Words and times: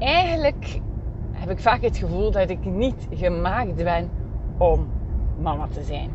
eigenlijk 0.00 0.80
heb 1.32 1.50
ik 1.50 1.58
vaak 1.58 1.82
het 1.82 1.96
gevoel 1.96 2.30
dat 2.30 2.50
ik 2.50 2.64
niet 2.64 3.08
gemaakt 3.14 3.74
ben 3.74 4.10
om 4.58 4.86
mama 5.40 5.68
te 5.72 5.82
zijn. 5.84 6.10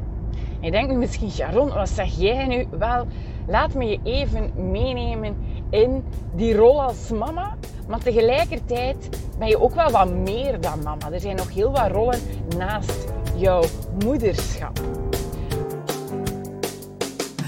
En 0.59 0.65
je 0.65 0.71
denkt 0.71 0.91
nu 0.91 0.97
misschien, 0.97 1.31
Sharon, 1.31 1.69
wat 1.69 1.89
zeg 1.89 2.17
jij 2.17 2.47
nu? 2.47 2.67
Wel, 2.77 3.05
laat 3.47 3.73
me 3.73 3.85
je 3.85 3.99
even 4.03 4.71
meenemen 4.71 5.35
in 5.69 6.03
die 6.35 6.55
rol 6.55 6.83
als 6.83 7.09
mama. 7.09 7.57
Maar 7.87 7.99
tegelijkertijd 7.99 9.09
ben 9.39 9.47
je 9.47 9.61
ook 9.61 9.73
wel 9.73 9.89
wat 9.89 10.13
meer 10.13 10.61
dan 10.61 10.83
mama. 10.83 11.11
Er 11.11 11.19
zijn 11.19 11.35
nog 11.35 11.53
heel 11.53 11.71
wat 11.71 11.91
rollen 11.91 12.19
naast 12.57 13.07
jouw 13.35 13.63
moederschap. 14.03 14.79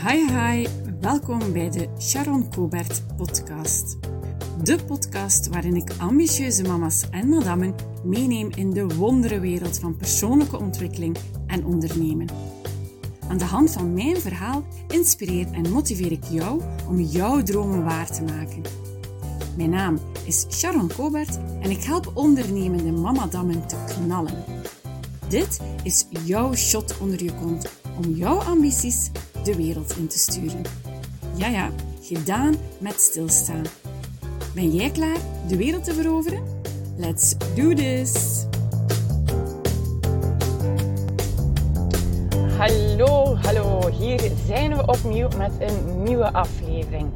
Hi, 0.07 0.37
hi. 0.37 0.67
Welkom 0.99 1.53
bij 1.53 1.69
de 1.69 1.87
Sharon 1.97 2.49
Cobert 2.49 3.03
podcast. 3.17 4.16
De 4.63 4.77
podcast 4.85 5.47
waarin 5.47 5.75
ik 5.75 5.91
ambitieuze 5.97 6.63
mama's 6.63 7.09
en 7.09 7.29
madammen 7.29 7.75
meeneem 8.03 8.49
in 8.55 8.69
de 8.69 8.87
wonderenwereld 8.87 9.79
van 9.79 9.97
persoonlijke 9.97 10.59
ontwikkeling 10.59 11.17
en 11.47 11.65
ondernemen. 11.65 12.27
Aan 13.27 13.37
de 13.37 13.45
hand 13.45 13.71
van 13.71 13.93
mijn 13.93 14.17
verhaal 14.17 14.63
inspireer 14.87 15.47
en 15.51 15.71
motiveer 15.71 16.11
ik 16.11 16.23
jou 16.23 16.61
om 16.87 16.99
jouw 16.99 17.43
dromen 17.43 17.83
waar 17.83 18.11
te 18.11 18.23
maken. 18.23 18.61
Mijn 19.57 19.69
naam 19.69 19.99
is 20.25 20.45
Sharon 20.49 20.91
Cobert 20.95 21.39
en 21.61 21.69
ik 21.69 21.83
help 21.83 22.11
ondernemende 22.13 22.91
mamadammen 22.91 23.67
te 23.67 23.75
knallen. 23.85 24.43
Dit 25.27 25.59
is 25.83 26.05
jouw 26.25 26.55
shot 26.55 26.97
onder 26.99 27.23
je 27.23 27.33
kont 27.33 27.69
om 27.97 28.11
jouw 28.11 28.37
ambities 28.37 29.09
de 29.43 29.55
wereld 29.55 29.97
in 29.97 30.07
te 30.07 30.17
sturen. 30.17 30.61
Ja, 31.35 31.47
ja, 31.47 31.71
gedaan 32.01 32.55
met 32.79 33.01
stilstaan. 33.01 33.63
Ben 34.57 34.71
jij 34.71 34.89
klaar 34.89 35.17
de 35.47 35.57
wereld 35.57 35.83
te 35.83 35.93
veroveren? 35.93 36.43
Let's 36.95 37.37
do 37.37 37.73
this! 37.73 38.45
Hallo, 42.57 43.35
hallo. 43.35 43.89
Hier 43.89 44.31
zijn 44.45 44.75
we 44.75 44.85
opnieuw 44.85 45.27
met 45.37 45.51
een 45.59 46.03
nieuwe 46.03 46.33
aflevering. 46.33 47.09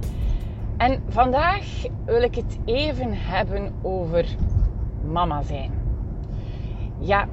En 0.77 1.03
vandaag 1.09 1.65
wil 2.05 2.21
ik 2.21 2.35
het 2.35 2.57
even 2.65 3.09
hebben 3.13 3.73
over 3.81 4.25
mama 5.11 5.41
zijn. 5.41 5.71
Ja, 6.99 7.27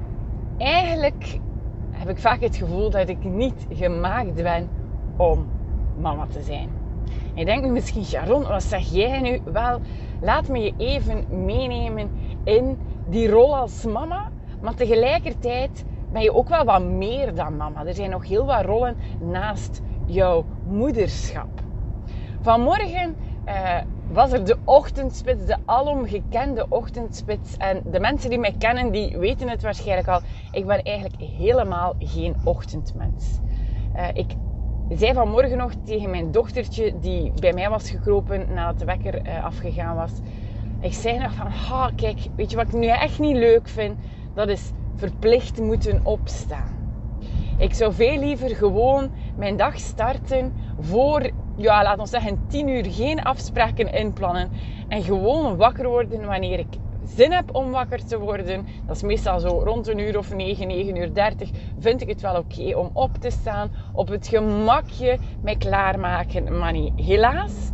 eigenlijk 0.57 1.39
heb 1.91 2.09
ik 2.09 2.17
vaak 2.17 2.41
het 2.41 2.55
gevoel 2.55 2.89
dat 2.89 3.09
ik 3.09 3.23
niet 3.23 3.67
gemaakt 3.73 4.33
ben 4.33 4.69
om 5.17 5.45
mama 5.99 6.27
te 6.27 6.43
zijn. 6.43 6.78
Je 7.39 7.45
denkt 7.45 7.65
nu 7.65 7.71
misschien, 7.71 8.05
Sharon, 8.05 8.43
wat 8.43 8.63
zeg 8.63 8.89
jij 8.89 9.21
nu? 9.21 9.41
Wel, 9.43 9.79
laat 10.21 10.47
me 10.47 10.59
je 10.59 10.73
even 10.77 11.45
meenemen 11.45 12.11
in 12.43 12.77
die 13.07 13.29
rol 13.29 13.57
als 13.57 13.85
mama. 13.85 14.29
Maar 14.61 14.73
tegelijkertijd 14.73 15.85
ben 16.11 16.21
je 16.21 16.33
ook 16.33 16.49
wel 16.49 16.65
wat 16.65 16.81
meer 16.81 17.35
dan 17.35 17.57
mama. 17.57 17.85
Er 17.85 17.93
zijn 17.93 18.09
nog 18.09 18.27
heel 18.27 18.45
wat 18.45 18.65
rollen 18.65 18.97
naast 19.19 19.81
jouw 20.05 20.45
moederschap. 20.67 21.47
Vanmorgen 22.41 23.15
uh, 23.47 23.77
was 24.11 24.31
er 24.31 24.45
de 24.45 24.57
ochtendspits, 24.63 25.45
de 25.45 25.57
alomgekende 25.65 26.65
ochtendspits. 26.69 27.57
En 27.57 27.81
de 27.85 27.99
mensen 27.99 28.29
die 28.29 28.39
mij 28.39 28.55
kennen, 28.57 28.91
die 28.91 29.17
weten 29.17 29.49
het 29.49 29.61
waarschijnlijk 29.61 30.07
al. 30.07 30.21
Ik 30.51 30.65
ben 30.65 30.83
eigenlijk 30.83 31.21
helemaal 31.21 31.93
geen 31.99 32.35
ochtendmens. 32.43 33.39
Uh, 33.95 34.07
ik 34.13 34.35
zei 34.97 35.13
vanmorgen 35.13 35.57
nog 35.57 35.71
tegen 35.83 36.09
mijn 36.09 36.31
dochtertje, 36.31 36.99
die 36.99 37.31
bij 37.39 37.53
mij 37.53 37.69
was 37.69 37.89
gekropen 37.89 38.45
nadat 38.53 38.79
de 38.79 38.85
wekker 38.85 39.27
uh, 39.27 39.43
afgegaan 39.43 39.95
was. 39.95 40.11
Ik 40.81 40.93
zei 40.93 41.17
nog 41.17 41.33
van, 41.33 41.47
ha, 41.47 41.91
kijk, 41.95 42.19
weet 42.35 42.49
je 42.51 42.55
wat 42.55 42.67
ik 42.67 42.73
nu 42.73 42.87
echt 42.87 43.19
niet 43.19 43.35
leuk 43.35 43.67
vind? 43.67 43.99
Dat 44.33 44.47
is 44.47 44.71
verplicht 44.95 45.59
moeten 45.59 46.05
opstaan. 46.05 46.77
Ik 47.57 47.73
zou 47.73 47.93
veel 47.93 48.19
liever 48.19 48.55
gewoon 48.55 49.11
mijn 49.35 49.57
dag 49.57 49.79
starten 49.79 50.53
voor, 50.79 51.31
ja, 51.55 51.83
laat 51.83 51.99
ons 51.99 52.09
zeggen, 52.09 52.39
10 52.47 52.67
uur 52.67 52.85
geen 52.85 53.23
afspraken 53.23 53.93
inplannen. 53.93 54.51
En 54.87 55.03
gewoon 55.03 55.57
wakker 55.57 55.87
worden 55.87 56.25
wanneer 56.25 56.59
ik 56.59 56.77
zin 57.15 57.31
heb 57.31 57.55
om 57.55 57.71
wakker 57.71 58.05
te 58.05 58.19
worden. 58.19 58.65
Dat 58.85 58.95
is 58.95 59.01
meestal 59.01 59.39
zo 59.39 59.61
rond 59.63 59.87
een 59.87 59.99
uur 59.99 60.17
of 60.17 60.33
9, 60.33 60.67
9 60.67 60.95
uur 60.95 61.13
30. 61.13 61.49
Vind 61.79 62.01
ik 62.01 62.07
het 62.07 62.21
wel 62.21 62.35
oké 62.35 62.75
om 62.75 62.89
op 62.93 63.17
te 63.19 63.29
staan. 63.29 63.71
Op 63.93 64.07
het 64.07 64.27
gemakje 64.27 65.17
mij 65.41 65.55
klaarmaken. 65.55 66.57
Maar 66.57 66.71
niet. 66.71 66.91
Helaas, 66.95 67.71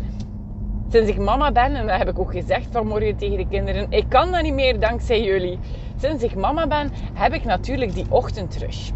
sinds 0.89 1.09
ik 1.09 1.17
mama 1.17 1.51
ben, 1.51 1.75
en 1.75 1.87
dat 1.87 1.97
heb 1.97 2.09
ik 2.09 2.19
ook 2.19 2.31
gezegd 2.31 2.67
vanmorgen 2.71 3.15
tegen 3.15 3.37
de 3.37 3.47
kinderen, 3.47 3.85
ik 3.89 4.05
kan 4.09 4.31
dat 4.31 4.41
niet 4.41 4.53
meer 4.53 4.79
dankzij 4.79 5.23
jullie. 5.23 5.59
Sinds 5.97 6.23
ik 6.23 6.35
mama 6.35 6.67
ben, 6.67 6.91
heb 7.13 7.33
ik 7.33 7.43
natuurlijk 7.43 7.93
die 7.93 8.05
ochtendrush. 8.09 8.89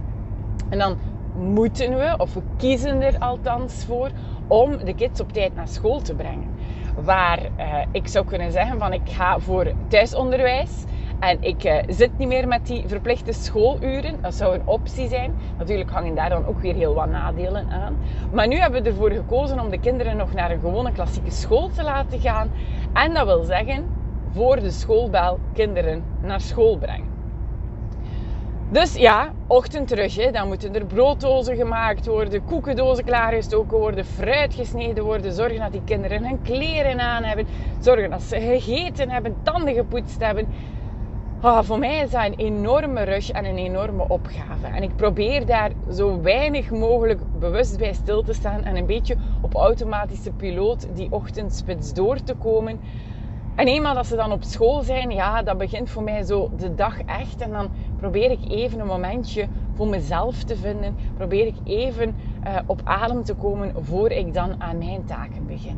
En 0.69 0.77
dan 0.77 0.97
moeten 1.35 1.97
we, 1.97 2.13
of 2.17 2.33
we 2.33 2.41
kiezen 2.57 3.01
er 3.01 3.17
althans 3.19 3.85
voor, 3.85 4.09
om 4.47 4.77
de 4.77 4.93
kids 4.93 5.19
op 5.19 5.31
tijd 5.31 5.55
naar 5.55 5.67
school 5.67 6.01
te 6.01 6.15
brengen. 6.15 6.55
Waar 7.03 7.39
uh, 7.59 7.77
ik 7.91 8.07
zou 8.07 8.25
kunnen 8.25 8.51
zeggen 8.51 8.79
van 8.79 8.93
ik 8.93 9.01
ga 9.09 9.39
voor 9.39 9.71
thuisonderwijs 9.87 10.83
en 11.19 11.37
ik 11.41 11.63
uh, 11.63 11.77
zit 11.87 12.17
niet 12.17 12.27
meer 12.27 12.47
met 12.47 12.65
die 12.67 12.83
verplichte 12.87 13.33
schooluren. 13.33 14.21
Dat 14.21 14.35
zou 14.35 14.55
een 14.55 14.67
optie 14.67 15.07
zijn. 15.07 15.31
Natuurlijk 15.57 15.89
hangen 15.89 16.15
daar 16.15 16.29
dan 16.29 16.45
ook 16.45 16.59
weer 16.59 16.75
heel 16.75 16.93
wat 16.93 17.09
nadelen 17.09 17.69
aan. 17.69 17.97
Maar 18.31 18.47
nu 18.47 18.59
hebben 18.59 18.83
we 18.83 18.89
ervoor 18.89 19.11
gekozen 19.11 19.59
om 19.59 19.69
de 19.69 19.79
kinderen 19.79 20.17
nog 20.17 20.33
naar 20.33 20.51
een 20.51 20.59
gewone 20.59 20.91
klassieke 20.91 21.31
school 21.31 21.69
te 21.69 21.83
laten 21.83 22.19
gaan. 22.19 22.51
En 22.93 23.13
dat 23.13 23.25
wil 23.25 23.43
zeggen, 23.43 23.85
voor 24.33 24.59
de 24.59 24.71
schoolbel 24.71 25.39
kinderen 25.53 26.03
naar 26.21 26.41
school 26.41 26.77
brengen. 26.77 27.08
Dus 28.71 28.93
ja, 28.95 29.31
ochtendrug. 29.47 30.15
Hè. 30.15 30.31
Dan 30.31 30.47
moeten 30.47 30.75
er 30.75 30.85
brooddozen 30.85 31.55
gemaakt 31.55 32.05
worden, 32.05 32.45
koekendozen 32.45 33.03
klaargestoken 33.03 33.77
worden, 33.77 34.05
fruit 34.05 34.53
gesneden 34.53 35.03
worden. 35.03 35.33
Zorgen 35.33 35.59
dat 35.59 35.71
die 35.71 35.81
kinderen 35.85 36.25
hun 36.25 36.41
kleren 36.41 36.99
aan 36.99 37.23
hebben. 37.23 37.47
Zorgen 37.79 38.09
dat 38.09 38.21
ze 38.21 38.39
gegeten 38.39 39.09
hebben, 39.09 39.35
tanden 39.43 39.73
gepoetst 39.73 40.19
hebben. 40.19 40.47
Oh, 41.41 41.61
voor 41.61 41.79
mij 41.79 41.99
is 41.99 42.11
dat 42.11 42.25
een 42.25 42.33
enorme 42.33 43.03
rush 43.03 43.29
en 43.29 43.45
een 43.45 43.57
enorme 43.57 44.07
opgave. 44.07 44.67
En 44.75 44.83
ik 44.83 44.95
probeer 44.95 45.45
daar 45.45 45.71
zo 45.93 46.21
weinig 46.21 46.69
mogelijk 46.69 47.19
bewust 47.39 47.77
bij 47.77 47.93
stil 47.93 48.23
te 48.23 48.33
staan 48.33 48.63
en 48.63 48.75
een 48.75 48.85
beetje 48.85 49.15
op 49.41 49.55
automatische 49.55 50.31
piloot 50.31 50.87
die 50.93 51.11
ochtendspits 51.11 51.93
door 51.93 52.23
te 52.23 52.33
komen. 52.33 52.79
En 53.59 53.67
eenmaal 53.67 53.93
dat 53.93 54.07
ze 54.07 54.15
dan 54.15 54.31
op 54.31 54.43
school 54.43 54.81
zijn, 54.81 55.11
ja, 55.11 55.41
dat 55.41 55.57
begint 55.57 55.89
voor 55.89 56.03
mij 56.03 56.23
zo 56.23 56.49
de 56.57 56.75
dag 56.75 57.01
echt. 57.01 57.41
En 57.41 57.51
dan 57.51 57.69
probeer 57.99 58.31
ik 58.31 58.39
even 58.47 58.79
een 58.79 58.87
momentje 58.87 59.47
voor 59.73 59.87
mezelf 59.87 60.43
te 60.43 60.55
vinden. 60.55 60.95
Probeer 61.17 61.45
ik 61.45 61.55
even 61.63 62.15
uh, 62.47 62.55
op 62.65 62.81
adem 62.83 63.23
te 63.23 63.33
komen 63.33 63.85
voor 63.85 64.11
ik 64.11 64.33
dan 64.33 64.61
aan 64.61 64.77
mijn 64.77 65.05
taken 65.05 65.45
begin. 65.45 65.77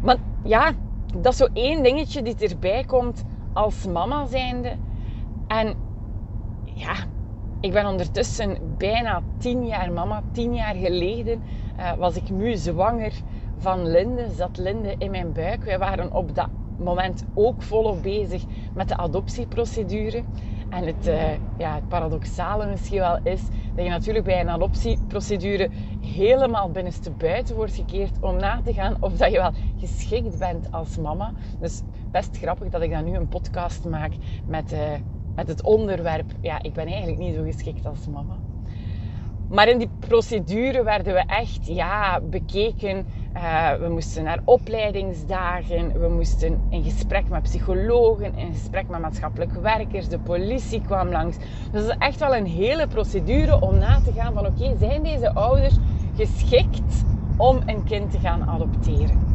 Maar 0.00 0.16
ja, 0.44 0.72
dat 1.16 1.32
is 1.32 1.38
zo 1.38 1.46
één 1.52 1.82
dingetje 1.82 2.22
die 2.22 2.48
erbij 2.48 2.84
komt 2.84 3.24
als 3.52 3.86
mama 3.86 4.26
zijnde. 4.26 4.72
En 5.46 5.74
ja, 6.64 6.94
ik 7.60 7.72
ben 7.72 7.86
ondertussen 7.86 8.56
bijna 8.78 9.22
tien 9.38 9.66
jaar 9.66 9.92
mama. 9.92 10.22
Tien 10.32 10.54
jaar 10.54 10.74
geleden 10.74 11.42
uh, 11.78 11.92
was 11.92 12.16
ik 12.16 12.30
nu 12.30 12.56
zwanger 12.56 13.12
van 13.58 13.90
Linde, 13.90 14.28
zat 14.36 14.58
Linde 14.58 14.94
in 14.98 15.10
mijn 15.10 15.32
buik. 15.32 15.64
Wij 15.64 15.78
waren 15.78 16.12
op 16.12 16.34
dat 16.34 16.48
moment 16.76 17.24
ook 17.34 17.62
volop 17.62 18.02
bezig 18.02 18.42
met 18.74 18.88
de 18.88 18.96
adoptieprocedure. 18.96 20.22
En 20.72 20.86
het, 20.86 21.06
uh, 21.06 21.32
ja, 21.58 21.74
het 21.74 21.88
paradoxale 21.88 22.66
misschien 22.66 22.98
wel 22.98 23.18
is 23.22 23.42
dat 23.74 23.84
je 23.84 23.90
natuurlijk 23.90 24.24
bij 24.24 24.40
een 24.40 24.48
adoptieprocedure 24.48 25.70
helemaal 26.00 26.70
binnenste 26.70 27.10
buiten 27.10 27.56
wordt 27.56 27.74
gekeerd 27.74 28.18
om 28.20 28.36
na 28.36 28.60
te 28.64 28.72
gaan 28.72 28.96
of 29.00 29.12
dat 29.12 29.30
je 29.30 29.36
wel 29.36 29.52
geschikt 29.76 30.38
bent 30.38 30.70
als 30.70 30.96
mama. 30.96 31.32
Dus 31.58 31.82
best 32.10 32.36
grappig 32.36 32.68
dat 32.68 32.82
ik 32.82 32.90
dan 32.90 33.04
nu 33.04 33.16
een 33.16 33.28
podcast 33.28 33.84
maak 33.84 34.12
met, 34.44 34.72
uh, 34.72 34.94
met 35.34 35.48
het 35.48 35.62
onderwerp. 35.62 36.32
Ja, 36.40 36.62
ik 36.62 36.72
ben 36.72 36.86
eigenlijk 36.86 37.18
niet 37.18 37.34
zo 37.34 37.42
geschikt 37.42 37.86
als 37.86 38.06
mama. 38.06 38.40
Maar 39.48 39.68
in 39.68 39.78
die 39.78 39.90
procedure 39.98 40.82
werden 40.82 41.14
we 41.14 41.24
echt 41.26 41.66
ja, 41.66 42.20
bekeken. 42.20 43.06
Uh, 43.36 43.72
we 43.74 43.88
moesten 43.88 44.24
naar 44.24 44.40
opleidingsdagen, 44.44 46.00
we 46.00 46.08
moesten 46.08 46.60
in 46.70 46.82
gesprek 46.82 47.28
met 47.28 47.42
psychologen, 47.42 48.36
in 48.36 48.52
gesprek 48.52 48.88
met 48.88 49.00
maatschappelijk 49.00 49.52
werkers, 49.52 50.08
de 50.08 50.18
politie 50.18 50.80
kwam 50.80 51.08
langs. 51.08 51.36
Dus 51.70 51.82
het 51.82 51.90
is 51.90 51.96
echt 51.98 52.18
wel 52.18 52.36
een 52.36 52.46
hele 52.46 52.86
procedure 52.86 53.60
om 53.60 53.78
na 53.78 54.00
te 54.00 54.12
gaan 54.12 54.32
van 54.32 54.46
oké, 54.46 54.76
zijn 54.78 55.02
deze 55.02 55.32
ouders 55.32 55.76
geschikt 56.16 57.04
om 57.36 57.60
een 57.66 57.84
kind 57.84 58.10
te 58.10 58.18
gaan 58.18 58.48
adopteren? 58.48 59.32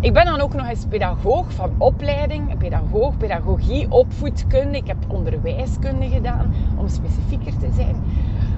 Ik 0.00 0.12
ben 0.12 0.24
dan 0.24 0.40
ook 0.40 0.54
nog 0.54 0.68
eens 0.68 0.86
pedagoog 0.88 1.52
van 1.52 1.70
opleiding, 1.78 2.58
pedagoog, 2.58 3.16
pedagogie, 3.16 3.90
opvoedkunde. 3.90 4.76
Ik 4.76 4.86
heb 4.86 4.96
onderwijskunde 5.08 6.08
gedaan, 6.08 6.54
om 6.76 6.88
specifieker 6.88 7.58
te 7.58 7.68
zijn. 7.74 8.02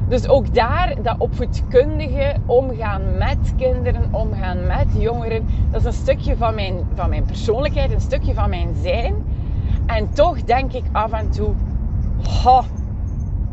Dus 0.09 0.29
ook 0.29 0.55
daar, 0.55 0.95
dat 1.03 1.15
opvoedkundige 1.19 2.35
omgaan 2.47 3.17
met 3.19 3.55
kinderen, 3.57 4.09
omgaan 4.11 4.67
met 4.67 4.87
jongeren, 4.99 5.47
dat 5.71 5.81
is 5.81 5.87
een 5.87 5.93
stukje 5.93 6.37
van 6.37 6.55
mijn, 6.55 6.87
van 6.95 7.09
mijn 7.09 7.25
persoonlijkheid, 7.25 7.93
een 7.93 8.01
stukje 8.01 8.35
van 8.35 8.51
mijn 8.51 8.75
zijn. 8.83 9.15
En 9.87 10.13
toch 10.13 10.43
denk 10.43 10.73
ik 10.73 10.85
af 10.93 11.13
en 11.13 11.31
toe, 11.31 11.51
oh, 12.45 12.65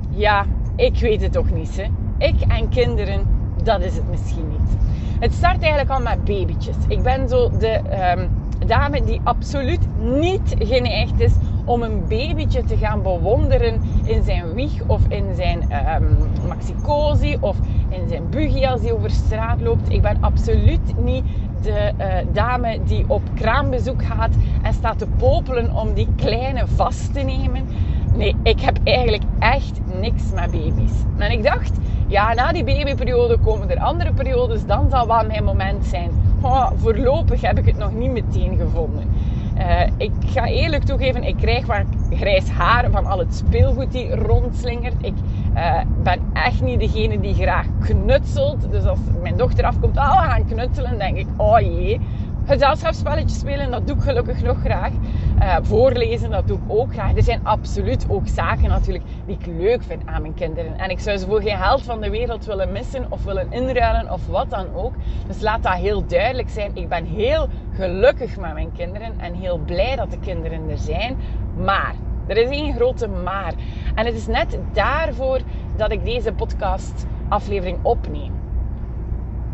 ja, 0.09 0.45
ik 0.75 0.99
weet 0.99 1.21
het 1.21 1.31
toch 1.31 1.51
niet. 1.51 1.77
Hè. 1.77 1.85
Ik 2.17 2.41
en 2.41 2.69
kinderen, 2.69 3.27
dat 3.63 3.81
is 3.81 3.95
het 3.95 4.09
misschien 4.09 4.47
niet. 4.49 4.77
Het 5.19 5.33
start 5.33 5.61
eigenlijk 5.61 5.89
al 5.89 6.01
met 6.01 6.23
babytjes. 6.23 6.75
Ik 6.87 7.03
ben 7.03 7.29
zo 7.29 7.49
de 7.57 7.81
um, 8.17 8.29
dame 8.67 9.03
die 9.03 9.21
absoluut 9.23 9.87
niet 9.99 10.55
geneigd 10.59 11.19
is 11.19 11.33
om 11.65 11.81
een 11.81 12.07
babytje 12.07 12.63
te 12.63 12.77
gaan 12.77 13.01
bewonderen 13.01 13.81
in 14.03 14.23
zijn 14.23 14.53
wieg 14.53 14.81
of 14.87 15.01
in 15.07 15.35
zijn 15.35 15.63
um, 15.63 15.69
ehm, 15.69 16.47
maxicosi 16.47 17.37
of 17.39 17.57
in 17.89 18.07
zijn 18.07 18.29
buggy 18.29 18.65
als 18.65 18.81
hij 18.81 18.91
over 18.91 19.09
straat 19.09 19.61
loopt. 19.61 19.91
Ik 19.91 20.01
ben 20.01 20.17
absoluut 20.19 20.97
niet 20.97 21.25
de 21.61 21.91
uh, 21.97 22.33
dame 22.33 22.79
die 22.83 23.05
op 23.07 23.21
kraambezoek 23.33 24.03
gaat 24.05 24.33
en 24.61 24.73
staat 24.73 24.97
te 24.97 25.07
popelen 25.17 25.75
om 25.75 25.93
die 25.93 26.07
kleine 26.15 26.67
vast 26.67 27.13
te 27.13 27.19
nemen. 27.19 27.67
Nee, 28.15 28.35
ik 28.43 28.59
heb 28.59 28.77
eigenlijk 28.83 29.23
echt 29.39 29.79
niks 29.99 30.23
met 30.33 30.51
baby's. 30.51 30.91
En 31.17 31.31
ik 31.31 31.43
dacht, 31.43 31.71
ja, 32.07 32.33
na 32.33 32.51
die 32.51 32.63
babyperiode 32.63 33.37
komen 33.37 33.69
er 33.69 33.79
andere 33.79 34.13
periodes, 34.13 34.65
dan 34.65 34.89
zal 34.89 35.07
wel 35.07 35.25
mijn 35.25 35.43
moment 35.43 35.85
zijn. 35.85 36.11
Oh, 36.41 36.71
voorlopig 36.75 37.41
heb 37.41 37.57
ik 37.57 37.65
het 37.65 37.77
nog 37.77 37.93
niet 37.93 38.11
meteen 38.11 38.57
gevonden. 38.57 39.09
Uh, 39.57 39.81
ik 39.97 40.11
ga 40.25 40.47
eerlijk 40.47 40.83
toegeven, 40.83 41.23
ik 41.23 41.37
krijg 41.37 41.65
wat 41.65 41.85
grijs 42.09 42.49
haar 42.49 42.89
van 42.91 43.05
al 43.05 43.19
het 43.19 43.35
speelgoed 43.35 43.91
die 43.91 44.15
rondslingert. 44.15 44.95
Ik 45.01 45.13
uh, 45.55 45.81
ben 46.03 46.19
echt 46.33 46.61
niet 46.61 46.79
degene 46.79 47.19
die 47.19 47.33
graag 47.33 47.65
knutselt. 47.79 48.71
Dus 48.71 48.85
als 48.85 48.99
mijn 49.21 49.37
dochter 49.37 49.65
afkomt, 49.65 49.97
oh, 49.97 50.21
we 50.21 50.27
gaan 50.27 50.45
knutselen, 50.45 50.97
denk 50.97 51.17
ik, 51.17 51.27
oh 51.37 51.59
jee. 51.59 51.99
Gezelschapsspelletjes 52.47 53.39
spelen, 53.39 53.71
dat 53.71 53.87
doe 53.87 53.95
ik 53.95 54.01
gelukkig 54.01 54.41
nog 54.41 54.59
graag. 54.59 54.91
Uh, 55.39 55.55
voorlezen, 55.61 56.29
dat 56.29 56.47
doe 56.47 56.57
ik 56.57 56.63
ook 56.67 56.93
graag. 56.93 57.15
Er 57.15 57.23
zijn 57.23 57.39
absoluut 57.43 58.05
ook 58.09 58.27
zaken 58.27 58.69
natuurlijk 58.69 59.03
die 59.25 59.37
ik 59.39 59.45
leuk 59.45 59.83
vind 59.83 60.01
aan 60.05 60.21
mijn 60.21 60.33
kinderen. 60.33 60.77
En 60.77 60.89
ik 60.89 60.99
zou 60.99 61.17
ze 61.17 61.25
voor 61.25 61.41
geen 61.41 61.57
geld 61.57 61.81
van 61.81 62.01
de 62.01 62.09
wereld 62.09 62.45
willen 62.45 62.71
missen 62.71 63.11
of 63.11 63.23
willen 63.23 63.51
inruilen 63.51 64.11
of 64.11 64.27
wat 64.27 64.49
dan 64.49 64.73
ook. 64.73 64.93
Dus 65.27 65.41
laat 65.41 65.63
dat 65.63 65.73
heel 65.73 66.05
duidelijk 66.05 66.49
zijn. 66.49 66.71
Ik 66.73 66.89
ben 66.89 67.05
heel 67.05 67.47
gelukkig 67.73 68.37
met 68.37 68.53
mijn 68.53 68.71
kinderen 68.71 69.19
en 69.19 69.33
heel 69.33 69.57
blij 69.57 69.95
dat 69.95 70.11
de 70.11 70.19
kinderen 70.19 70.69
er 70.69 70.77
zijn. 70.77 71.17
Maar, 71.55 71.95
er 72.27 72.37
is 72.37 72.49
één 72.49 72.73
grote 72.73 73.07
maar. 73.07 73.53
En 73.95 74.05
het 74.05 74.15
is 74.15 74.27
net 74.27 74.59
daarvoor 74.73 75.39
dat 75.75 75.91
ik 75.91 76.05
deze 76.05 76.31
podcast 76.31 77.05
aflevering 77.27 77.77
opneem. 77.81 78.33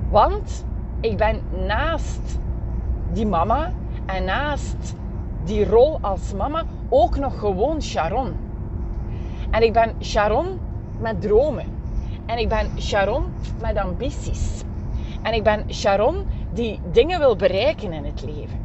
Want 0.10 0.66
ik 1.02 1.18
ben 1.18 1.42
naast 1.68 2.40
die 3.14 3.26
mama 3.26 3.72
en 4.06 4.24
naast 4.24 4.96
die 5.44 5.66
rol 5.66 5.98
als 6.02 6.34
mama 6.34 6.64
ook 6.90 7.18
nog 7.18 7.40
gewoon 7.40 7.82
Sharon. 7.82 8.34
En 9.52 9.64
ik 9.64 9.74
ben 9.74 9.94
Sharon 10.02 10.60
met 11.00 11.22
dromen. 11.22 11.66
En 12.26 12.38
ik 12.38 12.50
ben 12.50 12.70
Sharon 12.80 13.24
met 13.62 13.78
ambities. 13.78 14.64
En 15.22 15.34
ik 15.34 15.44
ben 15.44 15.74
Sharon 15.74 16.26
die 16.54 16.80
dingen 16.92 17.20
wil 17.20 17.36
bereiken 17.36 17.94
in 17.94 18.06
het 18.06 18.24
leven. 18.26 18.60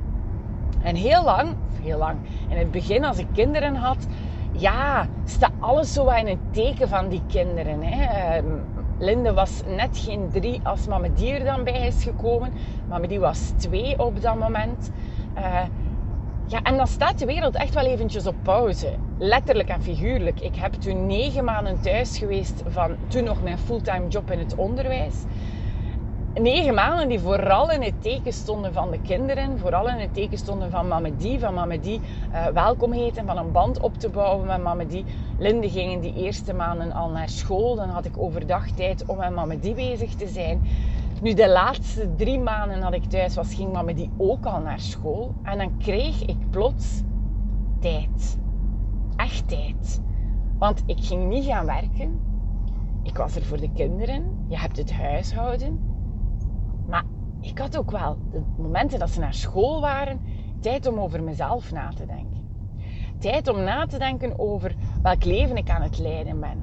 En 0.82 0.94
heel 0.94 1.24
lang, 1.24 1.54
heel 1.82 1.98
lang, 1.98 2.16
in 2.48 2.56
het 2.56 2.70
begin 2.70 3.04
als 3.04 3.18
ik 3.18 3.26
kinderen 3.32 3.74
had, 3.74 4.06
ja, 4.52 5.06
staat 5.24 5.52
alles 5.58 5.92
zo 5.92 6.08
in 6.08 6.26
het 6.26 6.38
teken 6.50 6.88
van 6.88 7.08
die 7.08 7.22
kinderen. 7.26 7.82
Hè. 7.82 8.04
Ehm, 8.04 8.44
Linde 8.98 9.32
was 9.32 9.62
net 9.66 9.98
geen 9.98 10.28
drie 10.32 10.60
als 10.62 10.86
mama 10.86 11.08
die 11.14 11.32
er 11.32 11.44
dan 11.44 11.64
bij 11.64 11.86
is 11.86 12.02
gekomen. 12.02 12.52
Mama 12.88 13.06
die 13.06 13.20
was 13.20 13.52
twee 13.56 13.98
op 13.98 14.20
dat 14.22 14.36
moment. 14.36 14.90
Uh, 15.38 15.62
ja, 16.46 16.62
en 16.62 16.76
dan 16.76 16.86
staat 16.86 17.18
de 17.18 17.26
wereld 17.26 17.54
echt 17.54 17.74
wel 17.74 17.84
eventjes 17.84 18.26
op 18.26 18.34
pauze. 18.42 18.92
Letterlijk 19.18 19.68
en 19.68 19.82
figuurlijk. 19.82 20.40
Ik 20.40 20.54
heb 20.54 20.72
toen 20.72 21.06
negen 21.06 21.44
maanden 21.44 21.80
thuis 21.80 22.18
geweest 22.18 22.62
van 22.66 22.96
toen 23.08 23.24
nog 23.24 23.42
mijn 23.42 23.58
fulltime 23.58 24.08
job 24.08 24.30
in 24.30 24.38
het 24.38 24.54
onderwijs. 24.54 25.14
Negen 26.40 26.74
maanden 26.74 27.08
die 27.08 27.20
vooral 27.20 27.70
in 27.70 27.82
het 27.82 28.02
teken 28.02 28.32
stonden 28.32 28.72
van 28.72 28.90
de 28.90 29.00
kinderen. 29.00 29.58
Vooral 29.58 29.88
in 29.88 29.98
het 29.98 30.14
teken 30.14 30.38
stonden 30.38 30.70
van 30.70 30.88
mama 30.88 31.08
die, 31.16 31.38
van 31.38 31.54
mama 31.54 31.76
die 31.76 32.00
uh, 32.32 32.46
welkom 32.46 32.92
heten, 32.92 33.26
van 33.26 33.38
een 33.38 33.52
band 33.52 33.80
op 33.80 33.96
te 33.98 34.08
bouwen 34.08 34.46
met 34.46 34.62
mama 34.62 34.84
die. 34.84 35.04
Linde 35.38 35.70
gingen 35.70 36.00
die 36.00 36.14
eerste 36.14 36.54
maanden 36.54 36.92
al 36.92 37.10
naar 37.10 37.28
school. 37.28 37.74
Dan 37.74 37.88
had 37.88 38.04
ik 38.04 38.18
overdag 38.18 38.70
tijd 38.70 39.06
om 39.06 39.16
met 39.16 39.30
mama 39.30 39.54
die 39.54 39.74
bezig 39.74 40.14
te 40.14 40.28
zijn. 40.28 40.62
Nu, 41.22 41.34
de 41.34 41.48
laatste 41.48 42.14
drie 42.14 42.38
maanden 42.38 42.80
dat 42.80 42.94
ik 42.94 43.04
thuis 43.04 43.34
was, 43.34 43.54
ging 43.54 43.72
mama 43.72 43.92
die 43.92 44.10
ook 44.16 44.46
al 44.46 44.60
naar 44.60 44.80
school. 44.80 45.34
En 45.42 45.58
dan 45.58 45.78
kreeg 45.78 46.22
ik 46.22 46.50
plots 46.50 47.02
tijd. 47.80 48.38
Echt 49.16 49.48
tijd. 49.48 50.00
Want 50.58 50.82
ik 50.86 51.04
ging 51.04 51.28
niet 51.28 51.44
gaan 51.44 51.66
werken. 51.66 52.20
Ik 53.02 53.16
was 53.16 53.36
er 53.36 53.44
voor 53.44 53.60
de 53.60 53.70
kinderen. 53.74 54.44
Je 54.48 54.58
hebt 54.58 54.76
het 54.76 54.92
huishouden. 54.92 55.94
Ik 57.46 57.58
had 57.58 57.78
ook 57.78 57.90
wel 57.90 58.18
de 58.30 58.42
momenten 58.56 58.98
dat 58.98 59.10
ze 59.10 59.20
naar 59.20 59.34
school 59.34 59.80
waren, 59.80 60.20
tijd 60.60 60.86
om 60.86 61.00
over 61.00 61.22
mezelf 61.22 61.72
na 61.72 61.88
te 61.88 62.06
denken. 62.06 62.44
Tijd 63.18 63.48
om 63.48 63.62
na 63.62 63.86
te 63.86 63.98
denken 63.98 64.38
over 64.38 64.74
welk 65.02 65.24
leven 65.24 65.56
ik 65.56 65.70
aan 65.70 65.82
het 65.82 65.98
leiden 65.98 66.40
ben. 66.40 66.62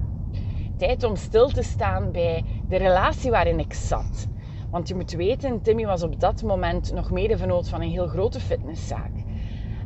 Tijd 0.78 1.04
om 1.04 1.16
stil 1.16 1.50
te 1.50 1.64
staan 1.64 2.12
bij 2.12 2.44
de 2.68 2.78
relatie 2.78 3.32
waarin 3.32 3.60
ik 3.60 3.74
zat. 3.74 4.28
Want 4.70 4.88
je 4.88 4.96
moet 4.96 5.12
weten, 5.12 5.62
Timmy 5.62 5.86
was 5.86 6.04
op 6.04 6.20
dat 6.20 6.44
moment 6.44 6.94
nog 6.94 7.12
medevenoot 7.12 7.70
van 7.70 7.82
een 7.82 7.92
heel 7.92 8.08
grote 8.08 8.40
fitnesszaak. 8.40 9.12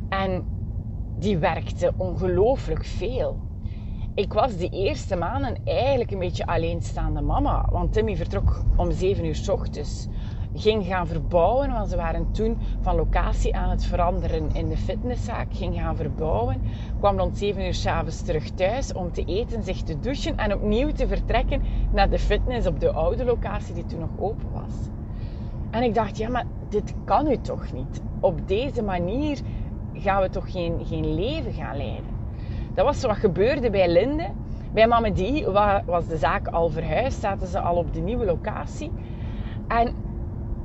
En 0.08 0.44
die 1.18 1.38
werkte 1.38 1.92
ongelooflijk 1.96 2.84
veel. 2.84 3.38
Ik 4.14 4.32
was 4.32 4.56
de 4.56 4.68
eerste 4.68 5.16
maanden 5.16 5.56
eigenlijk 5.64 6.10
een 6.10 6.18
beetje 6.18 6.46
alleenstaande 6.46 7.20
mama. 7.20 7.68
Want 7.70 7.92
Timmy 7.92 8.16
vertrok 8.16 8.64
om 8.76 8.92
7 8.92 9.24
uur 9.24 9.34
s 9.34 9.48
ochtends. 9.48 10.08
Ging 10.54 10.84
gaan 10.84 11.06
verbouwen, 11.06 11.72
want 11.72 11.88
ze 11.90 11.96
waren 11.96 12.30
toen 12.32 12.58
van 12.80 12.96
locatie 12.96 13.56
aan 13.56 13.70
het 13.70 13.84
veranderen 13.84 14.50
in 14.52 14.68
de 14.68 14.76
fitnesszaak. 14.76 15.46
Ging 15.50 15.74
gaan 15.74 15.96
verbouwen. 15.96 16.62
Kwam 16.98 17.18
rond 17.18 17.38
7 17.38 17.64
uur 17.64 17.74
s'avonds 17.74 18.22
terug 18.22 18.50
thuis 18.50 18.92
om 18.92 19.12
te 19.12 19.24
eten, 19.24 19.62
zich 19.62 19.82
te 19.82 19.98
douchen 19.98 20.36
en 20.36 20.54
opnieuw 20.54 20.92
te 20.92 21.06
vertrekken 21.06 21.62
naar 21.92 22.10
de 22.10 22.18
fitness 22.18 22.66
op 22.66 22.80
de 22.80 22.92
oude 22.92 23.24
locatie 23.24 23.74
die 23.74 23.86
toen 23.86 24.00
nog 24.00 24.18
open 24.18 24.50
was. 24.52 24.74
En 25.70 25.82
ik 25.82 25.94
dacht, 25.94 26.16
ja, 26.16 26.28
maar 26.28 26.46
dit 26.68 26.94
kan 27.04 27.26
u 27.26 27.36
toch 27.36 27.72
niet? 27.72 28.02
Op 28.20 28.48
deze 28.48 28.82
manier 28.82 29.38
gaan 29.94 30.22
we 30.22 30.30
toch 30.30 30.50
geen, 30.50 30.80
geen 30.86 31.14
leven 31.14 31.52
gaan 31.52 31.76
leiden? 31.76 32.10
Dat 32.74 32.84
was 32.84 33.02
wat 33.02 33.16
gebeurde 33.16 33.70
bij 33.70 33.88
Linde. 33.88 34.30
Bij 34.72 34.86
Mama 34.86 35.10
Die 35.10 35.46
was 35.86 36.06
de 36.06 36.16
zaak 36.16 36.48
al 36.48 36.68
verhuisd, 36.68 37.20
zaten 37.20 37.46
ze 37.46 37.60
al 37.60 37.76
op 37.76 37.94
de 37.94 38.00
nieuwe 38.00 38.24
locatie. 38.24 38.90
En 39.68 39.92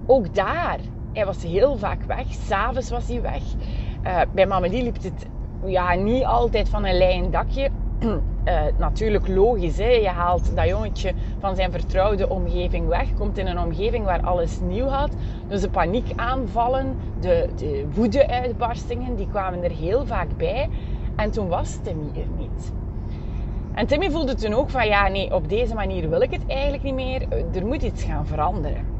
ook 0.05 0.36
daar, 0.36 0.79
hij 1.13 1.25
was 1.25 1.43
heel 1.43 1.77
vaak 1.77 2.03
weg. 2.03 2.25
S'avonds 2.29 2.89
was 2.89 3.07
hij 3.07 3.22
weg. 3.22 3.41
Uh, 4.03 4.22
bij 4.31 4.45
Mama 4.45 4.67
liep 4.67 5.03
het 5.03 5.27
ja, 5.65 5.93
niet 5.93 6.24
altijd 6.24 6.69
van 6.69 6.86
een 6.86 6.98
lijn 6.98 7.31
dakje. 7.31 7.69
Uh, 8.00 8.15
natuurlijk 8.77 9.27
logisch. 9.27 9.77
Hè? 9.77 9.89
Je 9.89 10.07
haalt 10.07 10.55
dat 10.55 10.67
jongetje 10.67 11.13
van 11.39 11.55
zijn 11.55 11.72
vertrouwde 11.72 12.29
omgeving 12.29 12.88
weg. 12.88 13.13
Komt 13.13 13.38
in 13.38 13.48
een 13.48 13.60
omgeving 13.60 14.05
waar 14.05 14.22
alles 14.22 14.60
nieuw 14.60 14.88
had. 14.88 15.12
Dus 15.48 15.62
de 15.62 15.69
paniekaanvallen, 15.69 16.98
de, 17.19 17.50
de 17.55 17.86
woede-uitbarstingen, 17.93 19.15
die 19.15 19.27
kwamen 19.27 19.63
er 19.63 19.72
heel 19.72 20.05
vaak 20.05 20.38
bij. 20.38 20.69
En 21.15 21.31
toen 21.31 21.48
was 21.48 21.77
Timmy 21.81 22.10
er 22.15 22.27
niet. 22.38 22.74
En 23.74 23.88
Timmy 23.88 24.12
voelde 24.12 24.36
toen 24.36 24.53
ook 24.53 24.69
van, 24.69 24.88
ja 24.88 25.07
nee, 25.07 25.33
op 25.33 25.50
deze 25.50 25.74
manier 25.74 26.10
wil 26.10 26.22
ik 26.22 26.31
het 26.31 26.45
eigenlijk 26.48 26.83
niet 26.83 26.93
meer. 26.93 27.27
Er 27.53 27.65
moet 27.65 27.81
iets 27.81 28.03
gaan 28.03 28.27
veranderen. 28.27 28.92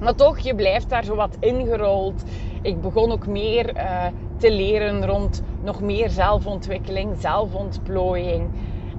Maar 0.00 0.14
toch, 0.14 0.38
je 0.38 0.54
blijft 0.54 0.88
daar 0.88 1.04
zo 1.04 1.14
wat 1.14 1.36
ingerold. 1.40 2.22
Ik 2.62 2.80
begon 2.80 3.12
ook 3.12 3.26
meer 3.26 3.76
uh, 3.76 4.06
te 4.36 4.52
leren 4.52 5.06
rond 5.06 5.42
nog 5.62 5.80
meer 5.80 6.10
zelfontwikkeling, 6.10 7.16
zelfontplooiing. 7.18 8.50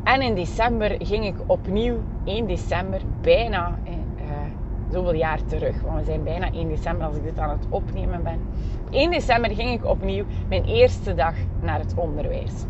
En 0.04 0.22
in 0.22 0.36
december 0.36 0.96
ging 1.00 1.26
ik 1.26 1.36
opnieuw, 1.46 1.98
1 2.26 2.48
december, 2.48 3.02
bijna 3.22 3.80
uh, 3.88 3.94
zoveel 4.92 5.14
jaar 5.14 5.46
terug. 5.46 5.82
Want 5.82 6.00
we 6.00 6.04
zijn 6.06 6.24
bijna 6.24 6.52
1 6.52 6.68
december 6.68 7.08
als 7.08 7.16
ik 7.16 7.24
dit 7.24 7.40
aan 7.40 7.50
het 7.50 7.66
opnemen 7.70 8.24
ben. 8.24 8.40
Op 8.86 8.94
1 8.94 9.12
december 9.12 9.52
ging 9.52 9.72
ik 9.72 9.86
opnieuw 9.86 10.26
mijn 10.48 10.66
eerste 10.66 11.14
dag 11.14 11.36
naar 11.62 11.80
het 11.80 11.94
onderwijs. 11.96 12.66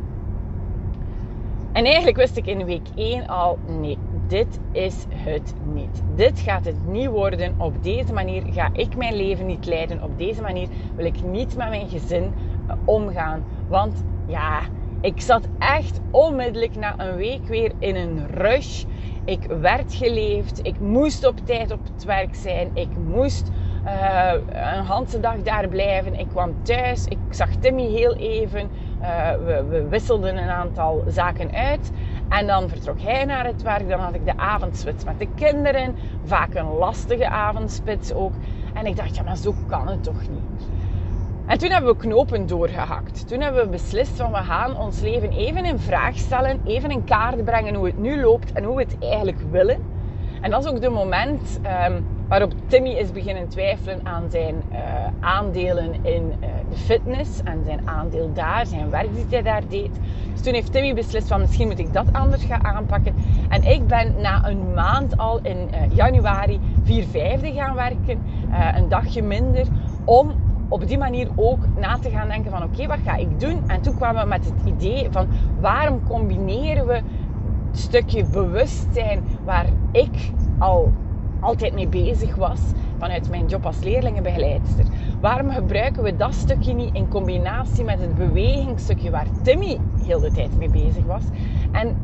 En 1.71 1.85
eigenlijk 1.85 2.17
wist 2.17 2.37
ik 2.37 2.45
in 2.45 2.65
week 2.65 2.87
1 2.95 3.27
al, 3.27 3.57
nee, 3.67 3.97
dit 4.27 4.59
is 4.71 5.05
het 5.09 5.53
niet. 5.73 6.03
Dit 6.15 6.39
gaat 6.39 6.65
het 6.65 6.87
niet 6.87 7.07
worden. 7.07 7.55
Op 7.57 7.83
deze 7.83 8.13
manier 8.13 8.43
ga 8.51 8.69
ik 8.73 8.95
mijn 8.95 9.15
leven 9.15 9.45
niet 9.45 9.65
leiden. 9.65 10.03
Op 10.03 10.17
deze 10.17 10.41
manier 10.41 10.67
wil 10.95 11.05
ik 11.05 11.23
niet 11.23 11.55
met 11.55 11.69
mijn 11.69 11.89
gezin 11.89 12.33
omgaan. 12.85 13.43
Want 13.67 14.03
ja, 14.27 14.61
Ik 15.03 15.21
zat 15.21 15.47
echt 15.59 15.99
onmiddellijk 16.11 16.75
na 16.75 16.99
een 16.99 17.15
week 17.15 17.47
weer 17.47 17.71
in 17.79 17.95
een 17.95 18.27
rush. 18.27 18.83
Ik 19.25 19.43
werd 19.43 19.93
geleefd. 19.95 20.59
Ik 20.65 20.79
moest 20.79 21.27
op 21.27 21.45
tijd 21.45 21.71
op 21.71 21.79
het 21.93 22.03
werk 22.03 22.35
zijn. 22.35 22.71
Ik 22.73 22.97
moest 23.07 23.51
uh, 23.85 24.33
een 24.77 24.85
hele 24.85 25.19
dag 25.21 25.41
daar 25.41 25.67
blijven. 25.67 26.19
Ik 26.19 26.27
kwam 26.27 26.63
thuis. 26.63 27.05
Ik 27.05 27.17
zag 27.29 27.49
Timmy 27.59 27.87
heel 27.87 28.15
even. 28.15 28.69
Uh, 29.01 29.31
we, 29.45 29.63
we, 29.69 29.87
wisselden 29.87 30.37
een 30.37 30.49
aantal 30.49 31.03
zaken 31.07 31.51
uit. 31.51 31.91
En 32.33 32.47
dan 32.47 32.69
vertrok 32.69 32.99
hij 33.01 33.25
naar 33.25 33.45
het 33.45 33.61
werk. 33.61 33.89
Dan 33.89 33.99
had 33.99 34.13
ik 34.13 34.25
de 34.25 34.37
avondspits 34.37 35.03
met 35.03 35.19
de 35.19 35.27
kinderen. 35.35 35.95
Vaak 36.25 36.53
een 36.53 36.65
lastige 36.65 37.29
avondspits 37.29 38.13
ook. 38.13 38.33
En 38.73 38.85
ik 38.85 38.95
dacht, 38.95 39.15
ja, 39.15 39.23
maar 39.23 39.37
zo 39.37 39.53
kan 39.67 39.87
het 39.87 40.03
toch 40.03 40.27
niet. 40.27 40.69
En 41.47 41.57
toen 41.57 41.69
hebben 41.69 41.91
we 41.91 41.97
knopen 41.97 42.45
doorgehakt. 42.47 43.27
Toen 43.27 43.41
hebben 43.41 43.63
we 43.63 43.69
beslist 43.69 44.15
van 44.15 44.31
we 44.31 44.37
gaan 44.37 44.77
ons 44.77 44.99
leven 44.99 45.29
even 45.31 45.65
in 45.65 45.79
vraag 45.79 46.17
stellen, 46.17 46.61
even 46.63 46.91
in 46.91 47.03
kaart 47.03 47.43
brengen 47.45 47.75
hoe 47.75 47.85
het 47.85 47.97
nu 47.97 48.21
loopt 48.21 48.51
en 48.51 48.63
hoe 48.63 48.75
we 48.75 48.81
het 48.81 48.97
eigenlijk 48.99 49.41
willen. 49.41 49.92
En 50.43 50.51
dat 50.51 50.63
is 50.63 50.69
ook 50.69 50.81
de 50.81 50.89
moment 50.89 51.59
um, 51.87 52.05
waarop 52.27 52.53
Timmy 52.67 52.89
is 52.89 53.11
beginnen 53.11 53.47
twijfelen 53.47 53.99
aan 54.03 54.29
zijn 54.29 54.63
uh, 54.71 54.77
aandelen 55.19 55.93
in 56.01 56.23
uh, 56.23 56.49
de 56.69 56.75
fitness 56.75 57.43
en 57.43 57.63
zijn 57.65 57.81
aandeel 57.85 58.33
daar, 58.33 58.65
zijn 58.65 58.89
werk 58.89 59.13
die 59.13 59.25
hij 59.29 59.41
daar 59.41 59.67
deed. 59.67 59.99
Dus 60.31 60.41
toen 60.41 60.53
heeft 60.53 60.71
Timmy 60.71 60.93
beslist 60.93 61.27
van 61.27 61.39
misschien 61.39 61.67
moet 61.67 61.79
ik 61.79 61.93
dat 61.93 62.13
anders 62.13 62.43
gaan 62.43 62.63
aanpakken. 62.63 63.15
En 63.49 63.63
ik 63.63 63.87
ben 63.87 64.21
na 64.21 64.47
een 64.47 64.73
maand 64.73 65.17
al 65.17 65.39
in 65.41 65.57
uh, 65.73 65.95
januari 65.95 66.59
vier 66.83 67.05
vijfde 67.07 67.53
gaan 67.53 67.75
werken, 67.75 68.21
een 68.75 68.89
dagje 68.89 69.21
minder, 69.21 69.67
om 70.05 70.31
op 70.67 70.87
die 70.87 70.97
manier 70.97 71.27
ook 71.35 71.65
na 71.75 71.97
te 71.97 72.09
gaan 72.09 72.27
denken 72.27 72.51
van 72.51 72.63
oké, 72.63 72.87
wat 72.87 72.99
ga 73.05 73.15
ik 73.15 73.39
doen? 73.39 73.63
En 73.67 73.81
toen 73.81 73.95
kwamen 73.95 74.21
we 74.23 74.27
met 74.27 74.45
het 74.45 74.53
idee 74.65 75.07
van 75.11 75.27
waarom 75.59 76.03
combineren 76.03 76.87
we 76.87 77.01
stukje 77.77 78.25
bewustzijn 78.25 79.23
waar 79.45 79.65
ik 79.91 80.31
al 80.57 80.91
altijd 81.39 81.73
mee 81.73 81.87
bezig 81.87 82.35
was 82.35 82.59
vanuit 82.97 83.29
mijn 83.29 83.45
job 83.45 83.65
als 83.65 83.79
leerlingenbegeleidster. 83.79 84.85
Waarom 85.21 85.51
gebruiken 85.51 86.03
we 86.03 86.15
dat 86.15 86.33
stukje 86.33 86.73
niet 86.73 86.95
in 86.95 87.07
combinatie 87.07 87.83
met 87.83 87.99
het 87.99 88.15
bewegingsstukje 88.15 89.09
waar 89.09 89.27
Timmy 89.41 89.79
heel 90.05 90.19
de 90.19 90.31
tijd 90.31 90.57
mee 90.57 90.69
bezig 90.69 91.03
was? 91.03 91.23
En 91.71 91.95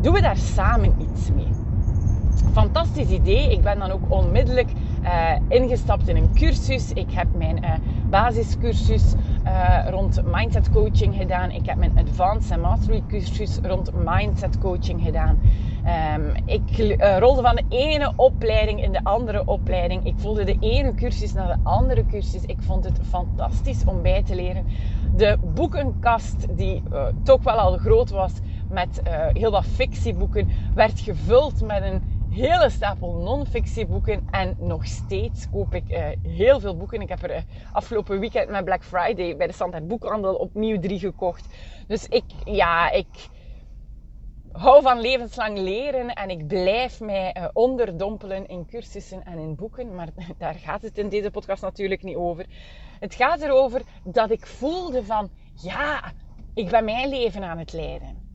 doen 0.00 0.12
we 0.12 0.20
daar 0.20 0.36
samen 0.36 0.94
iets 0.98 1.30
mee? 1.30 1.52
Fantastisch 2.52 3.08
idee. 3.10 3.50
Ik 3.50 3.62
ben 3.62 3.78
dan 3.78 3.90
ook 3.90 4.10
onmiddellijk 4.10 4.68
uh, 5.04 5.32
ingestapt 5.48 6.08
in 6.08 6.16
een 6.16 6.34
cursus. 6.34 6.92
Ik 6.92 7.10
heb 7.10 7.26
mijn 7.34 7.64
uh, 7.64 7.70
basiscursus 8.10 9.14
uh, 9.44 9.88
rond 9.90 10.22
mindset 10.24 10.70
coaching 10.70 11.14
gedaan. 11.14 11.50
Ik 11.50 11.66
heb 11.66 11.76
mijn 11.76 11.98
advanced 11.98 12.50
en 12.50 12.60
mastery 12.60 13.02
cursus 13.08 13.58
rond 13.62 13.90
mindset 14.04 14.58
coaching 14.58 15.02
gedaan. 15.02 15.38
Um, 16.16 16.32
ik 16.44 16.96
rolde 17.18 17.42
van 17.42 17.54
de 17.56 17.64
ene 17.68 18.12
opleiding 18.16 18.82
in 18.82 18.92
de 18.92 19.00
andere 19.02 19.46
opleiding. 19.46 20.04
Ik 20.04 20.14
volgde 20.16 20.44
de 20.44 20.56
ene 20.60 20.94
cursus 20.94 21.32
naar 21.32 21.46
de 21.46 21.58
andere 21.62 22.06
cursus. 22.06 22.44
Ik 22.44 22.58
vond 22.60 22.84
het 22.84 23.00
fantastisch 23.08 23.84
om 23.84 24.02
bij 24.02 24.22
te 24.22 24.34
leren. 24.34 24.66
De 25.16 25.38
boekenkast, 25.54 26.46
die 26.56 26.82
toch 27.22 27.42
wel 27.42 27.54
al 27.54 27.76
groot 27.76 28.10
was 28.10 28.32
met 28.68 29.02
heel 29.32 29.50
wat 29.50 29.64
fictieboeken, 29.64 30.48
werd 30.74 31.00
gevuld 31.00 31.60
met 31.62 31.82
een 31.82 32.02
hele 32.34 32.70
stapel 32.70 33.12
non-fictieboeken. 33.12 34.26
En 34.30 34.54
nog 34.58 34.86
steeds 34.86 35.50
koop 35.50 35.74
ik 35.74 35.84
uh, 35.88 36.06
heel 36.22 36.60
veel 36.60 36.76
boeken. 36.76 37.00
Ik 37.00 37.08
heb 37.08 37.22
er 37.22 37.30
uh, 37.30 37.36
afgelopen 37.72 38.20
weekend 38.20 38.48
met 38.48 38.64
Black 38.64 38.84
Friday 38.84 39.36
bij 39.36 39.46
de 39.46 39.52
Standaard 39.52 39.88
Boekhandel 39.88 40.34
opnieuw 40.34 40.80
drie 40.80 40.98
gekocht. 40.98 41.46
Dus 41.86 42.08
ik, 42.08 42.24
ja, 42.44 42.90
ik 42.90 43.06
hou 44.52 44.82
van 44.82 45.00
levenslang 45.00 45.58
leren 45.58 46.08
en 46.08 46.30
ik 46.30 46.46
blijf 46.46 47.00
mij 47.00 47.36
uh, 47.36 47.48
onderdompelen 47.52 48.46
in 48.46 48.66
cursussen 48.66 49.24
en 49.24 49.38
in 49.38 49.54
boeken. 49.54 49.94
Maar 49.94 50.08
daar 50.38 50.54
gaat 50.54 50.82
het 50.82 50.98
in 50.98 51.08
deze 51.08 51.30
podcast 51.30 51.62
natuurlijk 51.62 52.02
niet 52.02 52.16
over. 52.16 52.46
Het 53.00 53.14
gaat 53.14 53.40
erover 53.40 53.82
dat 54.04 54.30
ik 54.30 54.46
voelde 54.46 55.04
van, 55.04 55.30
ja, 55.54 56.12
ik 56.54 56.70
ben 56.70 56.84
mijn 56.84 57.08
leven 57.08 57.44
aan 57.44 57.58
het 57.58 57.72
leiden. 57.72 58.33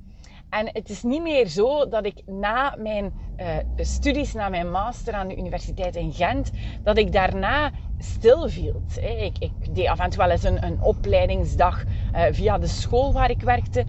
En 0.50 0.70
het 0.74 0.90
is 0.90 1.04
niet 1.04 1.22
meer 1.22 1.48
zo 1.48 1.88
dat 1.88 2.06
ik 2.06 2.22
na 2.26 2.76
mijn 2.78 3.14
uh, 3.40 3.46
studies, 3.76 4.34
na 4.34 4.50
mijn 4.50 4.72
master 4.72 5.14
aan 5.14 5.28
de 5.28 5.38
Universiteit 5.38 5.96
in 5.96 6.14
Gent, 6.14 6.52
dat 6.84 6.98
ik 6.98 7.12
daarna 7.12 7.72
stilviel. 7.98 8.82
Ik, 9.02 9.38
ik 9.40 9.76
deed 9.76 9.88
af 9.88 10.00
en 10.00 10.10
toe 10.10 10.20
wel 10.20 10.30
eens 10.30 10.44
een, 10.44 10.66
een 10.66 10.82
opleidingsdag 10.82 11.84
uh, 11.84 12.22
via 12.32 12.58
de 12.58 12.68
school 12.68 13.14
waar 13.14 13.30
ik 13.30 13.42
werkte. 13.42 13.86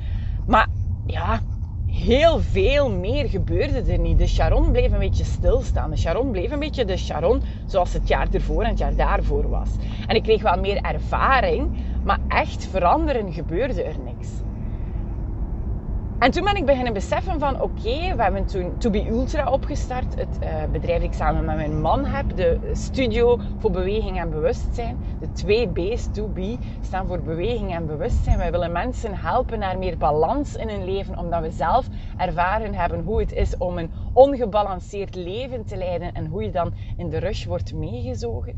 Maar 0.46 0.68
ja, 1.06 1.40
heel 1.86 2.40
veel 2.40 2.90
meer 2.90 3.28
gebeurde 3.28 3.92
er 3.92 3.98
niet. 3.98 4.18
De 4.18 4.26
Charon 4.26 4.72
bleef 4.72 4.92
een 4.92 4.98
beetje 4.98 5.24
stilstaan. 5.24 5.90
De 5.90 5.96
Charon 5.96 6.30
bleef 6.30 6.50
een 6.50 6.58
beetje 6.58 6.84
de 6.84 6.96
Charon 6.96 7.42
zoals 7.66 7.92
het 7.92 8.08
jaar 8.08 8.28
ervoor 8.32 8.62
en 8.62 8.68
het 8.68 8.78
jaar 8.78 8.96
daarvoor 8.96 9.48
was. 9.48 9.70
En 10.06 10.16
ik 10.16 10.22
kreeg 10.22 10.42
wel 10.42 10.58
meer 10.58 10.76
ervaring, 10.76 11.70
maar 12.04 12.18
echt 12.28 12.66
veranderen 12.66 13.32
gebeurde 13.32 13.82
er 13.82 13.98
niks. 13.98 14.28
En 16.20 16.30
toen 16.30 16.44
ben 16.44 16.56
ik 16.56 16.64
beginnen 16.66 16.92
beseffen 16.92 17.38
van 17.38 17.60
oké, 17.60 18.16
we 18.16 18.22
hebben 18.22 18.46
toen 18.46 18.78
To 18.78 18.90
Be 18.90 19.06
Ultra 19.06 19.50
opgestart. 19.50 20.14
Het 20.18 20.38
uh, 20.42 20.64
bedrijf 20.72 21.00
dat 21.00 21.08
ik 21.10 21.14
samen 21.14 21.44
met 21.44 21.56
mijn 21.56 21.80
man 21.80 22.04
heb. 22.04 22.36
De 22.36 22.70
studio 22.72 23.38
voor 23.58 23.70
beweging 23.70 24.18
en 24.18 24.30
bewustzijn. 24.30 24.98
De 25.20 25.32
twee 25.32 25.68
B's, 25.68 26.12
To 26.12 26.28
Be, 26.28 26.58
staan 26.80 27.06
voor 27.06 27.22
beweging 27.22 27.74
en 27.74 27.86
bewustzijn. 27.86 28.38
Wij 28.38 28.50
willen 28.50 28.72
mensen 28.72 29.14
helpen 29.14 29.58
naar 29.58 29.78
meer 29.78 29.96
balans 29.96 30.54
in 30.54 30.68
hun 30.68 30.84
leven. 30.84 31.18
Omdat 31.18 31.42
we 31.42 31.50
zelf 31.50 31.86
ervaren 32.16 32.74
hebben 32.74 33.02
hoe 33.04 33.20
het 33.20 33.32
is 33.32 33.56
om 33.56 33.78
een 33.78 33.90
ongebalanceerd 34.12 35.14
leven 35.14 35.64
te 35.64 35.76
leiden. 35.76 36.12
En 36.12 36.26
hoe 36.26 36.42
je 36.42 36.50
dan 36.50 36.74
in 36.96 37.08
de 37.08 37.18
rush 37.18 37.44
wordt 37.44 37.74
meegezogen. 37.74 38.54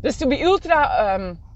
Dus 0.00 0.16
To 0.16 0.28
Be 0.28 0.40
Ultra... 0.40 1.14
Um, 1.14 1.46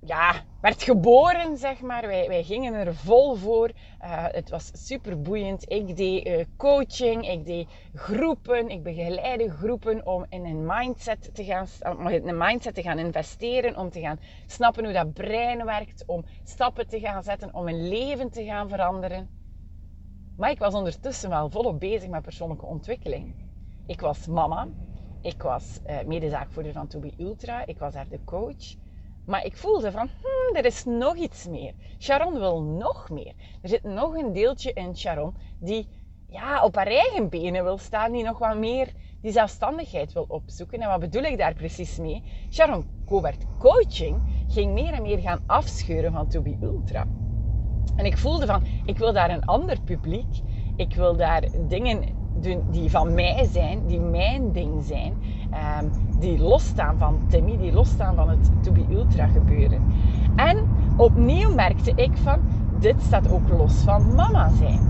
ja, 0.00 0.44
werd 0.60 0.82
geboren, 0.82 1.56
zeg 1.56 1.80
maar. 1.80 2.06
Wij, 2.06 2.28
wij 2.28 2.42
gingen 2.42 2.74
er 2.74 2.94
vol 2.94 3.34
voor. 3.34 3.68
Uh, 3.68 4.24
het 4.28 4.50
was 4.50 4.70
super 4.72 5.20
boeiend. 5.20 5.70
Ik 5.70 5.96
deed 5.96 6.26
uh, 6.26 6.44
coaching, 6.56 7.28
ik 7.28 7.46
deed 7.46 7.68
groepen, 7.94 8.68
ik 8.68 8.82
begeleide 8.82 9.50
groepen 9.50 10.06
om 10.06 10.26
in 10.28 10.44
een 10.44 10.66
mindset 10.66 11.34
te 11.34 11.44
gaan, 11.44 11.66
om 11.98 12.08
in 12.08 12.28
een 12.28 12.38
mindset 12.38 12.74
te 12.74 12.82
gaan 12.82 12.98
investeren, 12.98 13.76
om 13.76 13.90
te 13.90 14.00
gaan 14.00 14.20
snappen 14.46 14.84
hoe 14.84 14.92
dat 14.92 15.12
brein 15.12 15.64
werkt, 15.64 16.02
om 16.06 16.24
stappen 16.44 16.88
te 16.88 17.00
gaan 17.00 17.22
zetten, 17.22 17.54
om 17.54 17.68
een 17.68 17.88
leven 17.88 18.30
te 18.30 18.44
gaan 18.44 18.68
veranderen. 18.68 19.28
Maar 20.36 20.50
ik 20.50 20.58
was 20.58 20.74
ondertussen 20.74 21.30
wel 21.30 21.50
volop 21.50 21.80
bezig 21.80 22.08
met 22.08 22.22
persoonlijke 22.22 22.66
ontwikkeling. 22.66 23.34
Ik 23.86 24.00
was 24.00 24.26
mama, 24.26 24.68
ik 25.20 25.42
was 25.42 25.80
uh, 25.86 26.02
medezaakvoerder 26.06 26.72
van 26.72 26.86
To 26.86 26.98
Be 26.98 27.12
Ultra, 27.18 27.66
ik 27.66 27.78
was 27.78 27.92
daar 27.92 28.08
de 28.08 28.24
coach. 28.24 28.80
Maar 29.24 29.44
ik 29.44 29.56
voelde 29.56 29.90
van, 29.90 30.08
hmm, 30.20 30.56
er 30.56 30.64
is 30.64 30.84
nog 30.84 31.16
iets 31.16 31.46
meer. 31.46 31.74
Sharon 31.98 32.38
wil 32.38 32.62
nog 32.62 33.10
meer. 33.10 33.34
Er 33.62 33.68
zit 33.68 33.82
nog 33.82 34.16
een 34.16 34.32
deeltje 34.32 34.72
in 34.72 34.96
Sharon 34.96 35.34
die 35.58 35.88
ja, 36.28 36.64
op 36.64 36.74
haar 36.74 36.86
eigen 36.86 37.28
benen 37.28 37.64
wil 37.64 37.78
staan, 37.78 38.12
die 38.12 38.24
nog 38.24 38.38
wat 38.38 38.56
meer 38.56 38.88
die 39.20 39.32
zelfstandigheid 39.32 40.12
wil 40.12 40.24
opzoeken. 40.28 40.80
En 40.80 40.88
wat 40.88 41.00
bedoel 41.00 41.22
ik 41.22 41.38
daar 41.38 41.54
precies 41.54 41.98
mee? 41.98 42.22
Sharon 42.50 42.86
Cobert 43.06 43.44
Coaching 43.58 44.22
ging 44.48 44.72
meer 44.72 44.92
en 44.92 45.02
meer 45.02 45.18
gaan 45.18 45.42
afscheuren 45.46 46.12
van 46.12 46.28
To 46.28 46.42
Be 46.42 46.56
Ultra. 46.60 47.06
En 47.96 48.04
ik 48.04 48.18
voelde 48.18 48.46
van, 48.46 48.62
ik 48.84 48.98
wil 48.98 49.12
daar 49.12 49.30
een 49.30 49.44
ander 49.44 49.80
publiek. 49.80 50.40
Ik 50.76 50.94
wil 50.94 51.16
daar 51.16 51.48
dingen 51.68 52.20
die 52.70 52.90
van 52.90 53.14
mij 53.14 53.44
zijn, 53.44 53.86
die 53.86 54.00
mijn 54.00 54.52
ding 54.52 54.84
zijn, 54.84 55.22
um, 55.82 55.90
die 56.22 56.38
losstaan 56.38 56.98
van 56.98 57.18
Timmy, 57.28 57.58
die 57.58 57.72
losstaan 57.72 58.14
van 58.14 58.28
het 58.28 58.50
To 58.60 58.72
Be 58.72 58.84
Ultra 58.90 59.26
gebeuren. 59.26 59.82
En 60.36 60.58
opnieuw 60.96 61.54
merkte 61.54 61.92
ik 61.94 62.10
van, 62.14 62.38
dit 62.78 62.94
staat 63.02 63.30
ook 63.30 63.48
los 63.56 63.74
van 63.74 64.14
mama 64.14 64.48
zijn. 64.48 64.80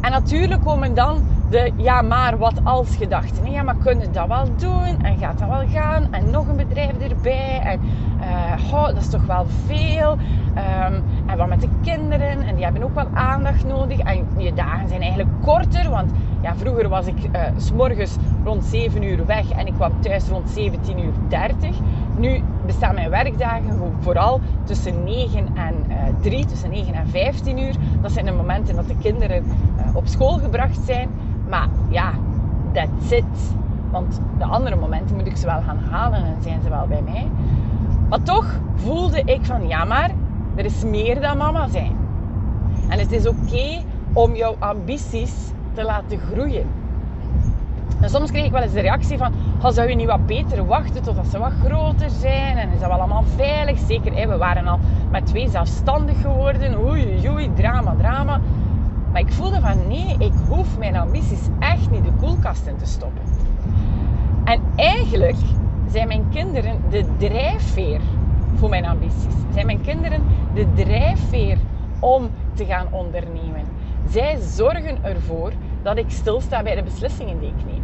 En 0.00 0.10
natuurlijk 0.10 0.62
komen 0.62 0.94
dan 0.94 1.20
de 1.50 1.72
ja 1.76 2.02
maar 2.02 2.38
wat 2.38 2.64
als 2.64 2.96
gedachten. 2.96 3.50
Ja 3.50 3.62
maar 3.62 3.76
kunnen 3.76 4.12
dat 4.12 4.28
wel 4.28 4.44
doen 4.56 5.02
en 5.02 5.18
gaat 5.18 5.38
dat 5.38 5.48
wel 5.48 5.68
gaan 5.68 6.12
en 6.12 6.30
nog 6.30 6.48
een 6.48 6.56
bedrijf 6.56 6.98
erbij 6.98 7.60
en 7.62 7.80
uh, 8.70 8.86
dat 8.86 8.96
is 8.96 9.10
toch 9.10 9.26
wel 9.26 9.46
veel. 9.66 10.10
Um, 10.10 11.04
en 11.26 11.36
wat 11.36 11.48
met 11.48 11.60
de 11.60 11.68
kinderen 11.82 12.42
en 12.42 12.54
die 12.54 12.64
hebben 12.64 12.82
ook 12.82 12.94
wel 12.94 13.08
aandacht 13.14 13.64
nodig 13.64 13.98
en 13.98 14.26
je 14.36 14.54
dagen 14.54 14.88
zijn 14.88 15.00
eigenlijk 15.00 15.30
korter 15.42 15.90
want 15.90 16.10
ja, 16.40 16.56
vroeger 16.56 16.88
was 16.88 17.06
ik 17.06 17.16
uh, 17.24 17.42
s 17.56 17.72
morgens 17.72 18.16
rond 18.44 18.64
7 18.64 19.02
uur 19.02 19.26
weg 19.26 19.50
en 19.50 19.66
ik 19.66 19.74
kwam 19.74 20.00
thuis 20.00 20.28
rond 20.28 20.50
17 20.50 20.98
uur 20.98 21.12
30. 21.28 21.76
Nu 22.16 22.42
bestaan 22.66 22.94
mijn 22.94 23.10
werkdagen 23.10 23.92
vooral 24.00 24.40
tussen 24.64 25.04
9 25.04 25.48
en 25.54 25.74
uh, 25.88 26.08
eh, 26.08 26.14
3, 26.20 26.44
tussen 26.44 26.70
9 26.70 26.94
en 26.94 27.08
15 27.08 27.58
uur. 27.58 27.74
Dat 28.02 28.12
zijn 28.12 28.24
de 28.24 28.32
momenten 28.32 28.76
dat 28.76 28.88
de 28.88 28.96
kinderen 29.00 29.44
op 29.94 30.06
school 30.06 30.38
gebracht 30.38 30.80
zijn. 30.84 31.08
Maar 31.48 31.68
ja, 31.88 32.12
that's 32.72 33.10
it. 33.10 33.56
Want 33.90 34.20
de 34.38 34.44
andere 34.44 34.76
momenten 34.76 35.16
moet 35.16 35.26
ik 35.26 35.36
ze 35.36 35.46
wel 35.46 35.60
gaan 35.60 35.78
halen 35.90 36.24
en 36.24 36.36
zijn 36.42 36.62
ze 36.62 36.68
wel 36.68 36.86
bij 36.86 37.02
mij. 37.02 37.28
Maar 38.08 38.22
toch 38.22 38.60
voelde 38.74 39.22
ik 39.24 39.44
van 39.44 39.68
ja, 39.68 39.84
maar 39.84 40.10
er 40.54 40.64
is 40.64 40.84
meer 40.84 41.20
dan 41.20 41.36
mama 41.36 41.68
zijn. 41.68 41.96
En 42.88 42.98
het 42.98 43.12
is 43.12 43.26
oké 43.26 43.82
om 44.12 44.34
jouw 44.34 44.56
ambities 44.58 45.52
te 45.74 45.84
laten 45.84 46.18
groeien. 46.18 46.66
En 48.00 48.10
soms 48.10 48.30
kreeg 48.30 48.44
ik 48.44 48.52
wel 48.52 48.62
eens 48.62 48.72
de 48.72 48.80
reactie 48.80 49.18
van, 49.18 49.32
oh, 49.62 49.70
zou 49.70 49.88
je 49.88 49.94
niet 49.94 50.06
wat 50.06 50.26
beter 50.26 50.66
wachten 50.66 51.02
totdat 51.02 51.26
ze 51.26 51.38
wat 51.38 51.52
groter 51.64 52.10
zijn? 52.10 52.56
En 52.56 52.70
is 52.70 52.80
dat 52.80 52.88
wel 52.88 52.98
allemaal 52.98 53.24
veilig? 53.36 53.78
Zeker, 53.78 54.28
we 54.28 54.36
waren 54.36 54.66
al 54.66 54.78
met 55.10 55.26
twee 55.26 55.48
zelfstandig 55.48 56.20
geworden. 56.20 56.78
Oei, 56.86 57.28
oei, 57.28 57.50
drama, 57.54 57.94
drama. 57.98 58.40
Maar 59.12 59.20
ik 59.20 59.32
voelde 59.32 59.60
van, 59.60 59.88
nee, 59.88 60.16
ik 60.18 60.32
hoef 60.48 60.78
mijn 60.78 60.96
ambities 60.96 61.48
echt 61.58 61.90
niet 61.90 62.04
de 62.04 62.12
koelkast 62.20 62.66
in 62.66 62.76
te 62.76 62.86
stoppen. 62.86 63.22
En 64.44 64.62
eigenlijk 64.76 65.36
zijn 65.90 66.08
mijn 66.08 66.28
kinderen 66.30 66.80
de 66.90 67.04
drijfveer 67.16 68.00
voor 68.54 68.68
mijn 68.68 68.86
ambities. 68.86 69.34
Zijn 69.52 69.66
mijn 69.66 69.80
kinderen 69.80 70.22
de 70.54 70.66
drijfveer 70.74 71.58
om 72.00 72.30
te 72.54 72.64
gaan 72.64 72.86
ondernemen. 72.90 73.64
Zij 74.08 74.36
zorgen 74.40 75.04
ervoor 75.04 75.52
dat 75.82 75.98
ik 75.98 76.10
stilsta 76.10 76.62
bij 76.62 76.74
de 76.74 76.82
beslissingen 76.82 77.38
die 77.38 77.48
ik 77.48 77.64
neem. 77.66 77.82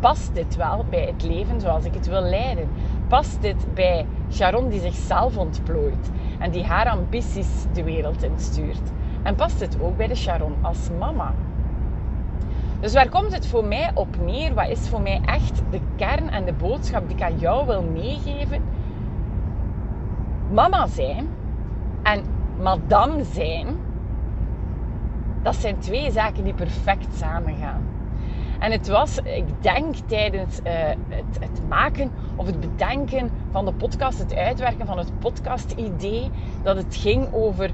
Past 0.00 0.34
dit 0.34 0.56
wel 0.56 0.84
bij 0.90 1.06
het 1.06 1.22
leven 1.22 1.60
zoals 1.60 1.84
ik 1.84 1.94
het 1.94 2.06
wil 2.06 2.22
leiden? 2.22 2.68
Past 3.08 3.42
dit 3.42 3.74
bij 3.74 4.06
Sharon 4.30 4.68
die 4.68 4.80
zichzelf 4.80 5.36
ontplooit 5.36 6.10
en 6.38 6.50
die 6.50 6.64
haar 6.64 6.86
ambities 6.88 7.66
de 7.72 7.82
wereld 7.82 8.22
instuurt? 8.22 8.92
En 9.26 9.34
past 9.34 9.58
dit 9.58 9.80
ook 9.80 9.96
bij 9.96 10.06
de 10.06 10.14
Sharon 10.14 10.54
als 10.60 10.90
mama? 10.98 11.34
Dus 12.80 12.92
waar 12.92 13.08
komt 13.08 13.32
het 13.32 13.46
voor 13.46 13.64
mij 13.64 13.90
op 13.94 14.16
neer? 14.24 14.54
Wat 14.54 14.68
is 14.68 14.88
voor 14.88 15.00
mij 15.00 15.20
echt 15.24 15.62
de 15.70 15.80
kern 15.96 16.30
en 16.30 16.44
de 16.44 16.52
boodschap 16.52 17.08
die 17.08 17.16
ik 17.16 17.22
aan 17.22 17.38
jou 17.38 17.66
wil 17.66 17.82
meegeven? 17.82 18.62
Mama 20.52 20.86
zijn 20.86 21.28
en 22.02 22.24
madame 22.60 23.24
zijn, 23.24 23.66
dat 25.42 25.54
zijn 25.54 25.78
twee 25.78 26.10
zaken 26.10 26.44
die 26.44 26.54
perfect 26.54 27.14
samengaan. 27.14 27.82
En 28.58 28.72
het 28.72 28.88
was, 28.88 29.18
ik 29.18 29.62
denk, 29.62 29.94
tijdens 29.94 30.58
uh, 30.58 30.72
het, 31.08 31.38
het, 31.40 31.68
maken 31.68 32.10
of 32.36 32.46
het 32.46 32.60
bedenken 32.60 33.30
van 33.50 33.64
de 33.64 33.72
podcast, 33.72 34.18
het 34.18 34.34
uitwerken 34.34 34.86
van 34.86 34.98
het 34.98 35.18
podcast-idee, 35.18 36.30
dat 36.62 36.76
het 36.76 36.96
ging 36.96 37.32
over, 37.32 37.70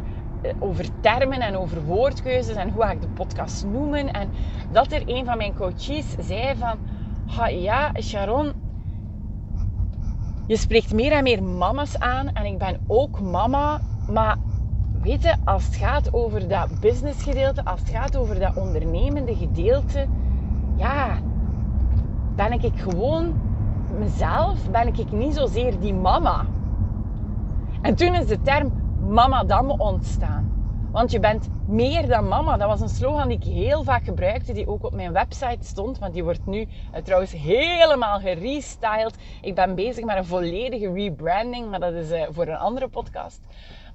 over 0.59 1.01
termen 1.01 1.41
en 1.41 1.57
over 1.57 1.83
woordkeuzes 1.85 2.57
en 2.57 2.71
hoe 2.71 2.83
ga 2.83 2.91
ik 2.91 3.01
de 3.01 3.09
podcast 3.09 3.65
noemen. 3.65 4.13
En 4.13 4.31
dat 4.69 4.93
er 4.93 5.03
een 5.05 5.25
van 5.25 5.37
mijn 5.37 5.55
coaches 5.55 6.11
zei 6.19 6.57
van, 6.57 6.79
ja, 7.61 7.93
Sharon, 8.01 8.53
je 10.47 10.57
spreekt 10.57 10.93
meer 10.93 11.13
en 11.13 11.23
meer 11.23 11.43
mama's 11.43 11.99
aan 11.99 12.33
en 12.33 12.45
ik 12.45 12.59
ben 12.59 12.81
ook 12.87 13.21
mama, 13.21 13.81
maar 14.07 14.37
weet 15.03 15.23
je, 15.23 15.37
als 15.45 15.65
het 15.65 15.77
gaat 15.77 16.13
over 16.13 16.49
dat 16.49 16.81
businessgedeelte, 16.81 17.65
als 17.65 17.81
het 17.81 17.91
gaat 17.91 18.17
over 18.17 18.39
dat 18.39 18.55
ondernemende 18.55 19.37
gedeelte, 19.37 20.07
ja, 20.77 21.19
ben 22.37 22.53
ik 22.53 22.79
gewoon 22.79 23.35
mezelf, 23.99 24.71
ben 24.71 24.87
ik 24.95 25.13
niet 25.13 25.35
zozeer 25.35 25.81
die 25.81 25.95
mama. 25.95 26.47
En 27.83 27.95
toen 27.95 28.15
is 28.15 28.27
de 28.27 28.41
term 28.43 28.82
mama 29.09 29.45
dam 29.45 29.71
ontstaan. 29.71 30.61
Want 30.93 31.11
je 31.11 31.21
bent 31.21 31.49
meer 31.67 32.09
dan 32.09 32.29
mama. 32.29 32.57
Dat 32.57 32.69
was 32.69 32.81
een 32.81 32.89
slogan 32.89 33.29
die 33.29 33.37
ik 33.37 33.45
heel 33.45 33.83
vaak 33.83 34.05
gebruikte, 34.05 34.53
die 34.53 34.69
ook 34.69 34.85
op 34.85 34.95
mijn 34.95 35.13
website 35.13 35.65
stond. 35.67 35.99
Want 35.99 36.13
die 36.13 36.25
wordt 36.25 36.47
nu 36.47 36.61
uh, 36.61 37.01
trouwens 37.03 37.33
helemaal 37.33 38.21
gerestyled. 38.21 39.19
Ik 39.41 39.55
ben 39.55 39.75
bezig 39.75 40.05
met 40.05 40.17
een 40.17 40.25
volledige 40.25 40.93
rebranding, 40.93 41.71
maar 41.71 41.81
dat 41.81 41.93
is 41.93 42.11
uh, 42.11 42.23
voor 42.31 42.47
een 42.47 42.57
andere 42.57 42.89
podcast. 42.89 43.41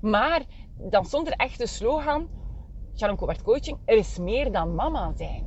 Maar 0.01 0.41
dan 0.77 1.05
stond 1.05 1.27
er 1.27 1.33
echt 1.33 1.57
de 1.57 1.67
slogan, 1.67 2.27
Sharon 2.95 3.15
Kobert 3.15 3.43
Coaching, 3.43 3.77
er 3.85 3.97
is 3.97 4.17
meer 4.17 4.51
dan 4.51 4.75
mama 4.75 5.11
zijn. 5.15 5.45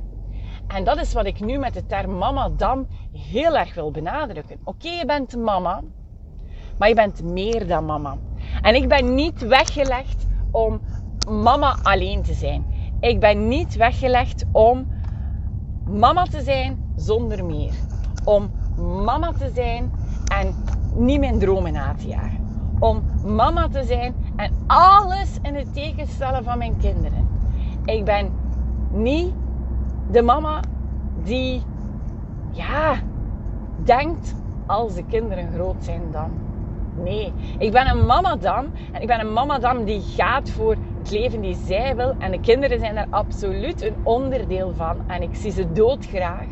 En 0.67 0.83
dat 0.83 0.97
is 0.97 1.13
wat 1.13 1.25
ik 1.25 1.39
nu 1.39 1.57
met 1.57 1.73
de 1.73 1.85
term 1.85 2.17
mama 2.17 2.49
dam 2.49 2.87
heel 3.11 3.57
erg 3.57 3.73
wil 3.73 3.91
benadrukken. 3.91 4.59
Oké, 4.63 4.89
je 4.89 5.05
bent 5.05 5.35
mama, 5.35 5.81
maar 6.77 6.87
je 6.87 6.95
bent 6.95 7.23
meer 7.23 7.67
dan 7.67 7.85
mama. 7.85 8.17
En 8.61 8.75
ik 8.75 8.87
ben 8.87 9.15
niet 9.15 9.41
weggelegd 9.41 10.27
om 10.51 10.81
mama 11.29 11.75
alleen 11.81 12.21
te 12.21 12.33
zijn. 12.33 12.65
Ik 12.99 13.19
ben 13.19 13.47
niet 13.47 13.75
weggelegd 13.75 14.45
om 14.51 14.87
mama 15.85 16.23
te 16.23 16.41
zijn 16.41 16.79
zonder 16.95 17.45
meer. 17.45 17.73
Om 18.23 18.51
mama 19.03 19.31
te 19.31 19.51
zijn 19.53 19.91
en 20.27 20.55
niet 20.95 21.19
mijn 21.19 21.39
dromen 21.39 21.73
na 21.73 21.93
te 21.93 22.07
jagen. 22.07 22.39
Om 22.79 23.03
mama 23.25 23.67
te 23.67 23.83
zijn 23.83 24.15
en 24.35 24.51
alles 24.67 25.37
in 25.41 25.55
het 25.55 25.73
teken 25.73 26.07
stellen 26.07 26.43
van 26.43 26.57
mijn 26.57 26.77
kinderen. 26.77 27.27
Ik 27.85 28.05
ben 28.05 28.31
niet 28.91 29.33
de 30.11 30.21
mama 30.21 30.59
die, 31.23 31.63
ja, 32.51 32.99
denkt 33.75 34.35
als 34.67 34.93
de 34.93 35.03
kinderen 35.03 35.51
groot 35.53 35.83
zijn 35.83 36.11
dan. 36.11 36.50
Nee, 37.03 37.33
ik 37.59 37.71
ben 37.71 37.87
een 37.87 38.05
mama 38.05 38.35
dan. 38.35 38.69
En 38.91 39.01
ik 39.01 39.07
ben 39.07 39.19
een 39.19 39.33
mama 39.33 39.59
dan 39.59 39.83
die 39.83 40.01
gaat 40.01 40.49
voor 40.49 40.75
het 40.97 41.11
leven 41.11 41.41
die 41.41 41.55
zij 41.55 41.95
wil. 41.95 42.15
En 42.19 42.31
de 42.31 42.39
kinderen 42.39 42.79
zijn 42.79 42.95
daar 42.95 43.07
absoluut 43.09 43.81
een 43.81 43.95
onderdeel 44.03 44.73
van. 44.73 44.95
En 45.07 45.21
ik 45.21 45.35
zie 45.35 45.51
ze 45.51 45.71
doodgraag. 45.71 46.47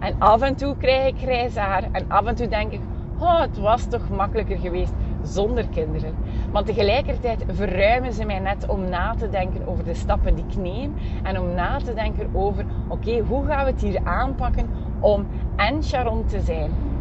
En 0.00 0.14
af 0.18 0.40
en 0.40 0.54
toe 0.56 0.76
krijg 0.76 1.06
ik 1.06 1.18
grijs 1.18 1.54
haar. 1.54 1.88
En 1.92 2.04
af 2.08 2.26
en 2.26 2.34
toe 2.34 2.48
denk 2.48 2.72
ik, 2.72 2.80
oh, 3.18 3.40
het 3.40 3.58
was 3.58 3.86
toch 3.88 4.08
makkelijker 4.08 4.58
geweest 4.58 4.92
zonder 5.22 5.68
kinderen. 5.68 6.14
Maar 6.52 6.64
tegelijkertijd 6.64 7.44
verruimen 7.48 8.12
ze 8.12 8.24
mij 8.24 8.38
net 8.38 8.66
om 8.66 8.88
na 8.88 9.14
te 9.14 9.28
denken 9.28 9.66
over 9.66 9.84
de 9.84 9.94
stappen 9.94 10.34
die 10.34 10.44
ik 10.48 10.56
neem. 10.56 10.94
En 11.22 11.38
om 11.38 11.54
na 11.54 11.76
te 11.78 11.94
denken 11.94 12.28
over, 12.32 12.64
oké, 12.88 13.18
hoe 13.18 13.46
gaan 13.46 13.64
we 13.64 13.70
het 13.70 13.80
hier 13.80 14.00
aanpakken 14.04 14.70
om 15.00 15.26
en 15.56 15.82
Sharon 15.82 16.24
te 16.24 16.40
zijn 16.40 16.91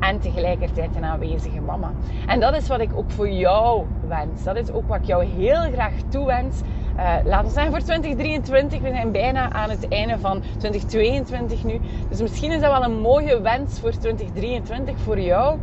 en 0.00 0.18
tegelijkertijd 0.20 0.96
een 0.96 1.04
aanwezige 1.04 1.60
mama. 1.60 1.92
En 2.26 2.40
dat 2.40 2.54
is 2.54 2.68
wat 2.68 2.80
ik 2.80 2.90
ook 2.94 3.10
voor 3.10 3.30
jou 3.30 3.84
wens. 4.08 4.44
Dat 4.44 4.56
is 4.56 4.70
ook 4.70 4.88
wat 4.88 4.96
ik 4.96 5.04
jou 5.04 5.24
heel 5.24 5.70
graag 5.72 5.92
toewens. 6.08 6.60
Uh, 6.96 7.14
laten 7.24 7.46
we 7.46 7.52
zeggen 7.52 7.72
voor 7.72 7.82
2023. 7.82 8.80
We 8.80 8.88
zijn 8.88 9.12
bijna 9.12 9.52
aan 9.52 9.70
het 9.70 9.88
einde 9.88 10.18
van 10.18 10.42
2022 10.58 11.64
nu. 11.64 11.80
Dus 12.08 12.20
misschien 12.20 12.52
is 12.52 12.60
dat 12.60 12.72
wel 12.72 12.84
een 12.84 13.00
mooie 13.00 13.40
wens 13.40 13.80
voor 13.80 13.90
2023 13.90 14.98
voor 14.98 15.20
jou. 15.20 15.58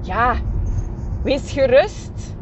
Ja, 0.00 0.34
wees 1.22 1.52
gerust 1.52 2.36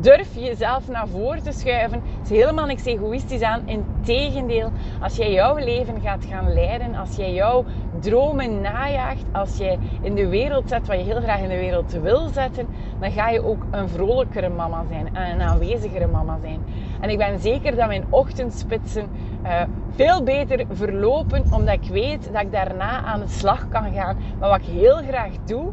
durf 0.00 0.34
jezelf 0.34 0.88
naar 0.88 1.08
voren 1.08 1.42
te 1.42 1.52
schuiven. 1.52 2.02
Het 2.18 2.30
is 2.30 2.38
helemaal 2.38 2.66
niks 2.66 2.84
egoïstisch 2.84 3.42
aan. 3.42 3.62
Integendeel, 3.66 4.70
als 5.00 5.16
jij 5.16 5.32
jouw 5.32 5.56
leven 5.56 6.00
gaat 6.00 6.24
gaan 6.24 6.52
leiden, 6.52 6.94
als 6.94 7.16
jij 7.16 7.32
jouw 7.32 7.64
dromen 8.00 8.60
najaagt, 8.60 9.24
als 9.32 9.56
jij 9.56 9.78
in 10.02 10.14
de 10.14 10.28
wereld 10.28 10.68
zet 10.68 10.86
wat 10.86 10.96
je 10.96 11.04
heel 11.04 11.20
graag 11.20 11.40
in 11.40 11.48
de 11.48 11.58
wereld 11.58 11.92
wil 11.92 12.28
zetten, 12.28 12.66
dan 13.00 13.10
ga 13.10 13.28
je 13.28 13.44
ook 13.44 13.62
een 13.70 13.88
vrolijkere 13.88 14.48
mama 14.48 14.84
zijn 14.88 15.14
en 15.14 15.32
een 15.32 15.42
aanwezigere 15.42 16.06
mama 16.06 16.38
zijn. 16.42 16.60
En 17.00 17.10
ik 17.10 17.18
ben 17.18 17.38
zeker 17.38 17.76
dat 17.76 17.86
mijn 17.86 18.04
ochtendspitsen 18.10 19.08
uh, 19.44 19.62
veel 19.90 20.22
beter 20.22 20.64
verlopen, 20.70 21.44
omdat 21.50 21.74
ik 21.74 21.90
weet 21.90 22.32
dat 22.32 22.42
ik 22.42 22.52
daarna 22.52 23.02
aan 23.02 23.20
de 23.20 23.28
slag 23.28 23.68
kan 23.68 23.92
gaan 23.92 24.16
met 24.38 24.48
wat 24.48 24.58
ik 24.58 24.64
heel 24.66 24.96
graag 24.96 25.32
doe. 25.44 25.72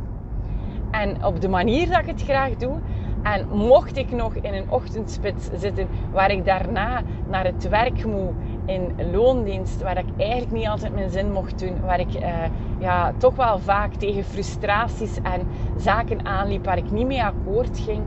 En 0.91 1.25
op 1.25 1.41
de 1.41 1.47
manier 1.47 1.89
dat 1.89 1.99
ik 1.99 2.05
het 2.05 2.21
graag 2.21 2.55
doe. 2.55 2.79
En 3.23 3.47
mocht 3.49 3.97
ik 3.97 4.11
nog 4.11 4.35
in 4.35 4.53
een 4.53 4.69
ochtendspits 4.69 5.49
zitten 5.53 5.87
waar 6.11 6.31
ik 6.31 6.45
daarna 6.45 7.01
naar 7.27 7.45
het 7.45 7.69
werk 7.69 8.05
moet 8.05 8.33
in 8.65 8.91
loondienst, 9.11 9.81
waar 9.81 9.97
ik 9.97 10.05
eigenlijk 10.17 10.51
niet 10.51 10.67
altijd 10.67 10.93
mijn 10.93 11.09
zin 11.09 11.31
mocht 11.31 11.59
doen, 11.59 11.81
waar 11.81 11.99
ik 11.99 12.13
uh, 12.13 12.43
ja, 12.79 13.13
toch 13.17 13.35
wel 13.35 13.59
vaak 13.59 13.93
tegen 13.93 14.23
frustraties 14.23 15.21
en 15.21 15.47
zaken 15.77 16.25
aanliep 16.25 16.65
waar 16.65 16.77
ik 16.77 16.91
niet 16.91 17.05
mee 17.05 17.23
akkoord 17.23 17.79
ging, 17.79 18.03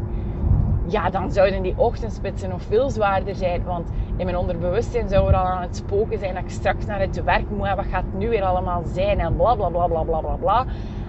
ja, 0.87 1.11
dan 1.11 1.33
zouden 1.33 1.63
die 1.63 1.75
ochtendspitsen 1.77 2.49
nog 2.49 2.63
veel 2.63 2.91
zwaarder 2.91 3.35
zijn. 3.35 3.65
Want 3.65 3.89
in 4.17 4.25
mijn 4.25 4.37
onderbewustzijn 4.37 5.09
zou 5.09 5.29
er 5.29 5.35
al 5.35 5.45
aan 5.45 5.63
het 5.63 5.77
spoken 5.77 6.19
zijn 6.19 6.35
dat 6.35 6.43
ik 6.43 6.51
straks 6.51 6.87
naar 6.87 7.01
het 7.01 7.25
werk 7.25 7.51
moet 7.51 7.67
en 7.67 7.77
wat 7.77 7.87
gaat 7.91 8.05
het 8.05 8.19
nu 8.19 8.29
weer 8.29 8.45
allemaal 8.45 8.83
zijn 8.85 9.21
en 9.21 9.37
bla 9.37 9.55
bla 9.55 9.69
bla 9.69 9.87
bla 9.87 10.03
bla 10.03 10.37
bla. 10.37 10.67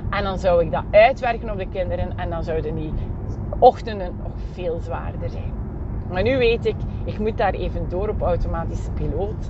En 0.10 0.24
dan 0.24 0.39
zou 0.39 0.63
ik 0.63 0.72
dat 0.72 0.84
uitwerken 0.91 1.52
op 1.52 1.58
de 1.58 1.67
kinderen 1.67 2.17
en 2.17 2.30
dan 2.30 2.43
zouden 2.43 2.76
die 2.76 2.93
ochtenden 3.60 4.15
nog 4.23 4.31
veel 4.51 4.79
zwaarder 4.79 5.29
zijn. 5.29 5.53
Maar 6.12 6.23
nu 6.23 6.38
weet 6.38 6.65
ik, 6.65 6.75
ik 7.05 7.19
moet 7.19 7.38
daar 7.38 7.53
even 7.53 7.89
door 7.89 8.10
op 8.10 8.21
automatische 8.21 8.91
piloot. 8.91 9.49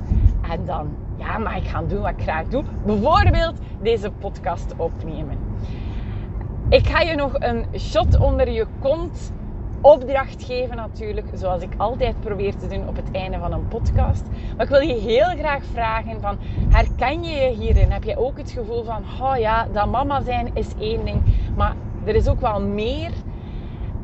En 0.51 0.65
dan 0.65 0.89
ja, 1.17 1.37
mag 1.37 1.55
ik 1.55 1.67
gaan 1.67 1.87
doen 1.87 2.01
wat 2.01 2.09
ik 2.09 2.21
graag 2.21 2.47
doe. 2.47 2.63
Bijvoorbeeld 2.85 3.55
deze 3.81 4.11
podcast 4.11 4.73
opnemen. 4.77 5.37
Ik 6.69 6.87
ga 6.87 7.01
je 7.01 7.15
nog 7.15 7.31
een 7.33 7.65
shot 7.75 8.19
onder 8.19 8.49
je 8.49 8.65
kont 8.79 9.31
opdracht 9.81 10.43
geven 10.43 10.75
natuurlijk, 10.75 11.27
zoals 11.33 11.61
ik 11.61 11.69
altijd 11.77 12.19
probeer 12.19 12.55
te 12.55 12.67
doen 12.67 12.87
op 12.87 12.95
het 12.95 13.11
einde 13.11 13.37
van 13.37 13.51
een 13.51 13.67
podcast. 13.67 14.25
Maar 14.55 14.65
ik 14.65 14.71
wil 14.71 14.81
je 14.81 14.93
heel 14.93 15.37
graag 15.37 15.63
vragen 15.71 16.21
van, 16.21 16.37
herken 16.69 17.23
je 17.23 17.35
je 17.35 17.55
hierin? 17.55 17.91
Heb 17.91 18.03
je 18.03 18.17
ook 18.17 18.37
het 18.37 18.51
gevoel 18.51 18.83
van, 18.83 19.03
oh 19.21 19.37
ja, 19.37 19.67
dat 19.73 19.91
mama 19.91 20.21
zijn 20.21 20.49
is 20.53 20.67
één 20.79 21.05
ding, 21.05 21.21
maar 21.55 21.75
er 22.05 22.15
is 22.15 22.27
ook 22.27 22.41
wel 22.41 22.61
meer 22.61 23.11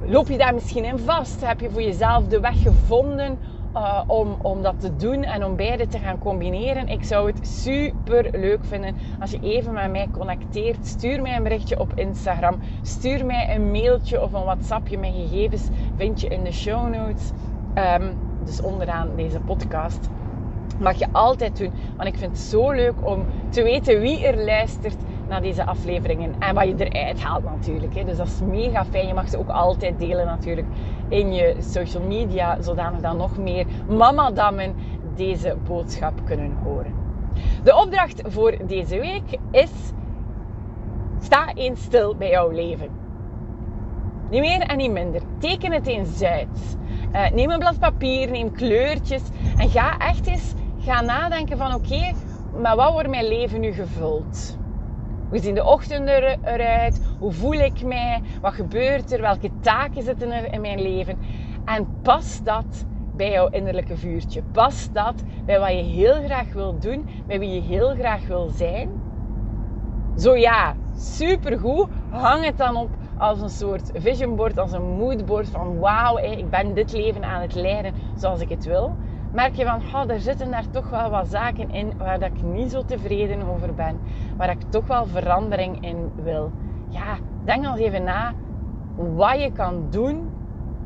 Loop 0.05 0.27
je 0.27 0.37
daar 0.37 0.53
misschien 0.53 0.85
in 0.85 0.99
vast? 0.99 1.47
Heb 1.47 1.59
je 1.59 1.69
voor 1.69 1.81
jezelf 1.81 2.27
de 2.27 2.39
weg 2.39 2.61
gevonden 2.61 3.37
uh, 3.75 4.01
om, 4.07 4.35
om 4.41 4.61
dat 4.61 4.79
te 4.79 4.95
doen 4.95 5.23
en 5.23 5.45
om 5.45 5.55
beide 5.55 5.87
te 5.87 5.99
gaan 5.99 6.19
combineren. 6.19 6.87
Ik 6.87 7.03
zou 7.03 7.31
het 7.31 7.47
super 7.47 8.27
leuk 8.31 8.65
vinden 8.65 8.95
als 9.19 9.31
je 9.31 9.39
even 9.39 9.73
met 9.73 9.91
mij 9.91 10.07
connecteert. 10.11 10.87
Stuur 10.87 11.21
mij 11.21 11.35
een 11.35 11.43
berichtje 11.43 11.79
op 11.79 11.91
Instagram. 11.95 12.59
Stuur 12.81 13.25
mij 13.25 13.55
een 13.55 13.71
mailtje 13.71 14.21
of 14.21 14.33
een 14.33 14.43
WhatsAppje. 14.43 14.97
Mijn 14.97 15.13
gegevens 15.13 15.63
vind 15.95 16.21
je 16.21 16.27
in 16.27 16.43
de 16.43 16.51
show 16.51 16.95
notes. 16.95 17.31
Um, 17.75 18.17
dus 18.45 18.61
onderaan 18.61 19.09
deze 19.15 19.39
podcast. 19.39 20.09
Mag 20.79 20.99
je 20.99 21.07
altijd 21.11 21.57
doen, 21.57 21.73
want 21.97 22.09
ik 22.09 22.17
vind 22.17 22.31
het 22.31 22.41
zo 22.41 22.71
leuk 22.71 23.07
om 23.07 23.25
te 23.49 23.63
weten 23.63 23.99
wie 23.99 24.25
er 24.25 24.45
luistert 24.45 24.95
naar 25.33 25.41
deze 25.41 25.65
afleveringen 25.65 26.35
en 26.39 26.55
wat 26.55 26.67
je 26.67 26.89
eruit 26.89 27.21
haalt 27.21 27.43
natuurlijk. 27.43 28.05
Dus 28.05 28.17
dat 28.17 28.27
is 28.27 28.41
mega 28.41 28.85
fijn. 28.85 29.07
Je 29.07 29.13
mag 29.13 29.29
ze 29.29 29.37
ook 29.37 29.49
altijd 29.49 29.99
delen 29.99 30.25
natuurlijk 30.25 30.67
in 31.07 31.33
je 31.33 31.55
social 31.59 32.03
media, 32.03 32.61
zodanig 32.61 33.01
dat 33.01 33.17
nog 33.17 33.37
meer 33.37 33.65
mamadammen 33.87 34.75
deze 35.15 35.57
boodschap 35.67 36.13
kunnen 36.25 36.57
horen. 36.63 36.93
De 37.63 37.75
opdracht 37.75 38.21
voor 38.25 38.57
deze 38.67 38.99
week 38.99 39.39
is: 39.51 39.71
sta 41.19 41.53
eens 41.53 41.81
stil 41.83 42.15
bij 42.15 42.29
jouw 42.29 42.49
leven. 42.49 42.89
Niet 44.29 44.41
meer 44.41 44.61
en 44.61 44.77
niet 44.77 44.91
minder. 44.91 45.21
Teken 45.37 45.71
het 45.71 45.87
eens 45.87 46.23
uit. 46.23 46.77
Uh, 47.13 47.29
neem 47.29 47.49
een 47.49 47.59
blad 47.59 47.79
papier, 47.79 48.31
neem 48.31 48.51
kleurtjes 48.51 49.23
en 49.57 49.69
ga 49.69 49.97
echt 49.97 50.27
eens 50.27 50.53
gaan 50.79 51.05
nadenken 51.05 51.57
van 51.57 51.73
oké, 51.73 52.11
maar 52.61 52.75
wat 52.75 52.91
wordt 52.91 53.09
mijn 53.09 53.27
leven 53.27 53.59
nu 53.59 53.71
gevuld? 53.71 54.61
Hoe 55.33 55.41
zien 55.41 55.55
de 55.55 55.65
ochtenden 55.65 56.37
eruit? 56.43 57.01
Hoe 57.19 57.31
voel 57.31 57.53
ik 57.53 57.83
mij? 57.83 58.21
Wat 58.41 58.53
gebeurt 58.53 59.11
er? 59.11 59.21
Welke 59.21 59.49
taken 59.61 60.03
zitten 60.03 60.31
er 60.31 60.53
in 60.53 60.61
mijn 60.61 60.81
leven? 60.81 61.19
En 61.65 61.87
pas 62.01 62.41
dat 62.43 62.85
bij 63.15 63.31
jouw 63.31 63.47
innerlijke 63.47 63.97
vuurtje. 63.97 64.43
Pas 64.51 64.89
dat 64.91 65.23
bij 65.45 65.59
wat 65.59 65.69
je 65.69 65.75
heel 65.75 66.23
graag 66.23 66.53
wil 66.53 66.79
doen, 66.79 67.05
bij 67.27 67.39
wie 67.39 67.53
je 67.53 67.61
heel 67.61 67.95
graag 67.95 68.27
wil 68.27 68.49
zijn. 68.49 68.89
Zo 70.17 70.35
ja, 70.35 70.75
supergoed. 70.97 71.87
Hang 72.09 72.45
het 72.45 72.57
dan 72.57 72.75
op 72.75 72.89
als 73.17 73.41
een 73.41 73.49
soort 73.49 73.91
visionboard, 73.93 74.57
als 74.57 74.71
een 74.71 74.97
moodboard 74.97 75.49
van 75.49 75.79
wauw, 75.79 76.17
ik 76.17 76.49
ben 76.49 76.73
dit 76.73 76.91
leven 76.91 77.23
aan 77.23 77.41
het 77.41 77.53
leiden 77.53 77.93
zoals 78.15 78.39
ik 78.39 78.49
het 78.49 78.65
wil 78.65 78.95
merk 79.33 79.55
je 79.55 79.65
van, 79.65 79.81
oh, 79.93 80.09
er 80.09 80.19
zitten 80.19 80.51
daar 80.51 80.69
toch 80.69 80.89
wel 80.89 81.09
wat 81.09 81.27
zaken 81.27 81.69
in 81.69 81.93
waar 81.97 82.19
dat 82.19 82.29
ik 82.29 82.43
niet 82.43 82.71
zo 82.71 82.85
tevreden 82.85 83.47
over 83.47 83.73
ben. 83.73 83.99
Waar 84.37 84.49
ik 84.49 84.61
toch 84.69 84.87
wel 84.87 85.05
verandering 85.05 85.85
in 85.85 86.11
wil. 86.23 86.51
Ja, 86.89 87.17
denk 87.43 87.65
al 87.65 87.77
even 87.77 88.03
na 88.03 88.33
wat 88.95 89.41
je 89.41 89.51
kan 89.51 89.87
doen. 89.89 90.29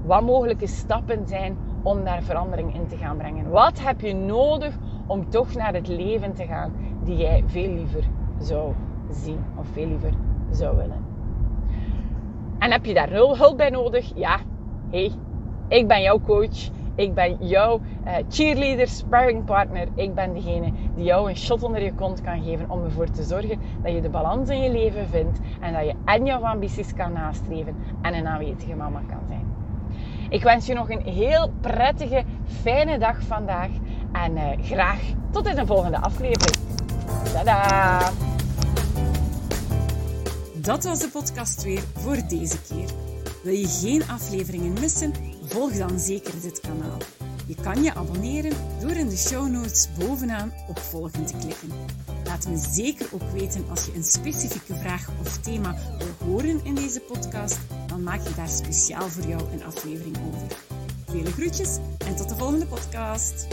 Wat 0.04 0.22
mogelijke 0.22 0.68
stappen 0.68 1.28
zijn 1.28 1.58
om 1.84 2.04
daar 2.04 2.22
verandering 2.22 2.76
in 2.76 2.88
te 2.88 2.98
gaan 2.98 3.18
brengen. 3.18 3.50
Wat 3.50 3.84
heb 3.84 4.02
je 4.02 4.14
nodig 4.14 4.78
om 5.08 5.30
toch 5.30 5.54
naar 5.54 5.74
het 5.74 5.88
leven 5.88 6.34
te 6.34 6.46
gaan 6.46 6.74
die 7.04 7.18
jij 7.18 7.44
veel 7.46 7.74
liever 7.74 8.04
zou 8.40 8.74
zien 9.10 9.40
of 9.56 9.68
veel 9.68 9.88
liever 9.88 10.14
zou 10.52 10.78
willen. 10.78 11.06
En 12.60 12.72
heb 12.72 12.86
je 12.86 12.94
daar 12.94 13.10
hulp 13.10 13.58
bij 13.58 13.70
nodig? 13.70 14.12
Ja, 14.16 14.38
hey, 14.90 15.12
ik 15.68 15.88
ben 15.88 16.02
jouw 16.02 16.20
coach. 16.20 16.70
Ik 16.98 17.14
ben 17.14 17.38
jouw 17.40 17.82
uh, 18.06 18.14
cheerleader, 18.30 18.88
sparringpartner. 18.88 19.88
Ik 19.96 20.16
ben 20.16 20.34
degene 20.34 20.72
die 20.96 21.06
jou 21.06 21.30
een 21.30 21.38
shot 21.38 21.64
onder 21.64 21.84
je 21.84 21.94
kont 21.94 22.22
kan 22.22 22.44
geven 22.44 22.70
om 22.70 22.84
ervoor 22.84 23.10
te 23.10 23.24
zorgen 23.24 23.60
dat 23.84 23.92
je 23.92 24.02
de 24.02 24.10
balans 24.10 24.50
in 24.50 24.62
je 24.62 24.72
leven 24.72 25.08
vindt 25.08 25.40
en 25.60 25.74
dat 25.74 25.86
je 25.86 25.94
en 26.06 26.26
jouw 26.26 26.42
ambities 26.42 26.94
kan 26.94 27.14
nastreven 27.14 27.76
en 28.02 28.14
een 28.14 28.28
aanwezige 28.28 28.76
mama 28.76 29.02
kan 29.08 29.20
zijn. 29.28 29.46
Ik 30.30 30.44
wens 30.44 30.66
je 30.66 30.74
nog 30.74 30.90
een 30.90 31.02
heel 31.02 31.52
prettige, 31.62 32.24
fijne 32.62 32.98
dag 32.98 33.22
vandaag 33.22 33.70
en 34.12 34.38
uh, 34.38 34.44
graag 34.62 35.00
tot 35.32 35.48
in 35.48 35.58
een 35.58 35.68
volgende 35.68 35.98
aflevering. 35.98 36.58
Tada! 37.34 38.00
Dat 40.54 40.84
was 40.84 41.00
de 41.00 41.10
podcast 41.10 41.64
weer 41.64 41.84
voor 41.94 42.18
deze 42.28 42.62
keer. 42.62 42.90
Wil 43.44 43.54
je 43.54 43.68
geen 43.68 44.04
afleveringen 44.10 44.74
missen? 44.74 45.27
Volg 45.58 45.78
dan 45.78 46.00
zeker 46.00 46.42
dit 46.42 46.60
kanaal. 46.60 46.98
Je 47.48 47.56
kan 47.56 47.84
je 47.84 47.94
abonneren 47.94 48.54
door 48.82 48.92
in 48.92 49.10
de 49.10 49.18
show 49.18 49.48
notes 49.48 49.88
bovenaan 50.00 50.54
op 50.68 50.80
volgen 50.80 51.26
te 51.26 51.34
klikken. 51.38 51.72
Laat 52.26 52.48
me 52.48 52.58
zeker 52.58 53.08
ook 53.14 53.32
weten 53.32 53.70
als 53.70 53.86
je 53.86 53.96
een 53.96 54.04
specifieke 54.04 54.76
vraag 54.76 55.10
of 55.20 55.38
thema 55.38 55.76
wil 55.98 56.28
horen 56.28 56.66
in 56.66 56.76
deze 56.76 57.00
podcast, 57.00 57.60
dan 57.88 58.04
maak 58.04 58.22
je 58.24 58.36
daar 58.36 58.50
speciaal 58.50 59.10
voor 59.10 59.28
jou 59.28 59.42
een 59.52 59.64
aflevering 59.64 60.18
over. 60.28 60.58
Vele 61.06 61.32
groetjes 61.32 61.78
en 62.06 62.16
tot 62.16 62.30
de 62.30 62.36
volgende 62.36 62.68
podcast. 62.68 63.48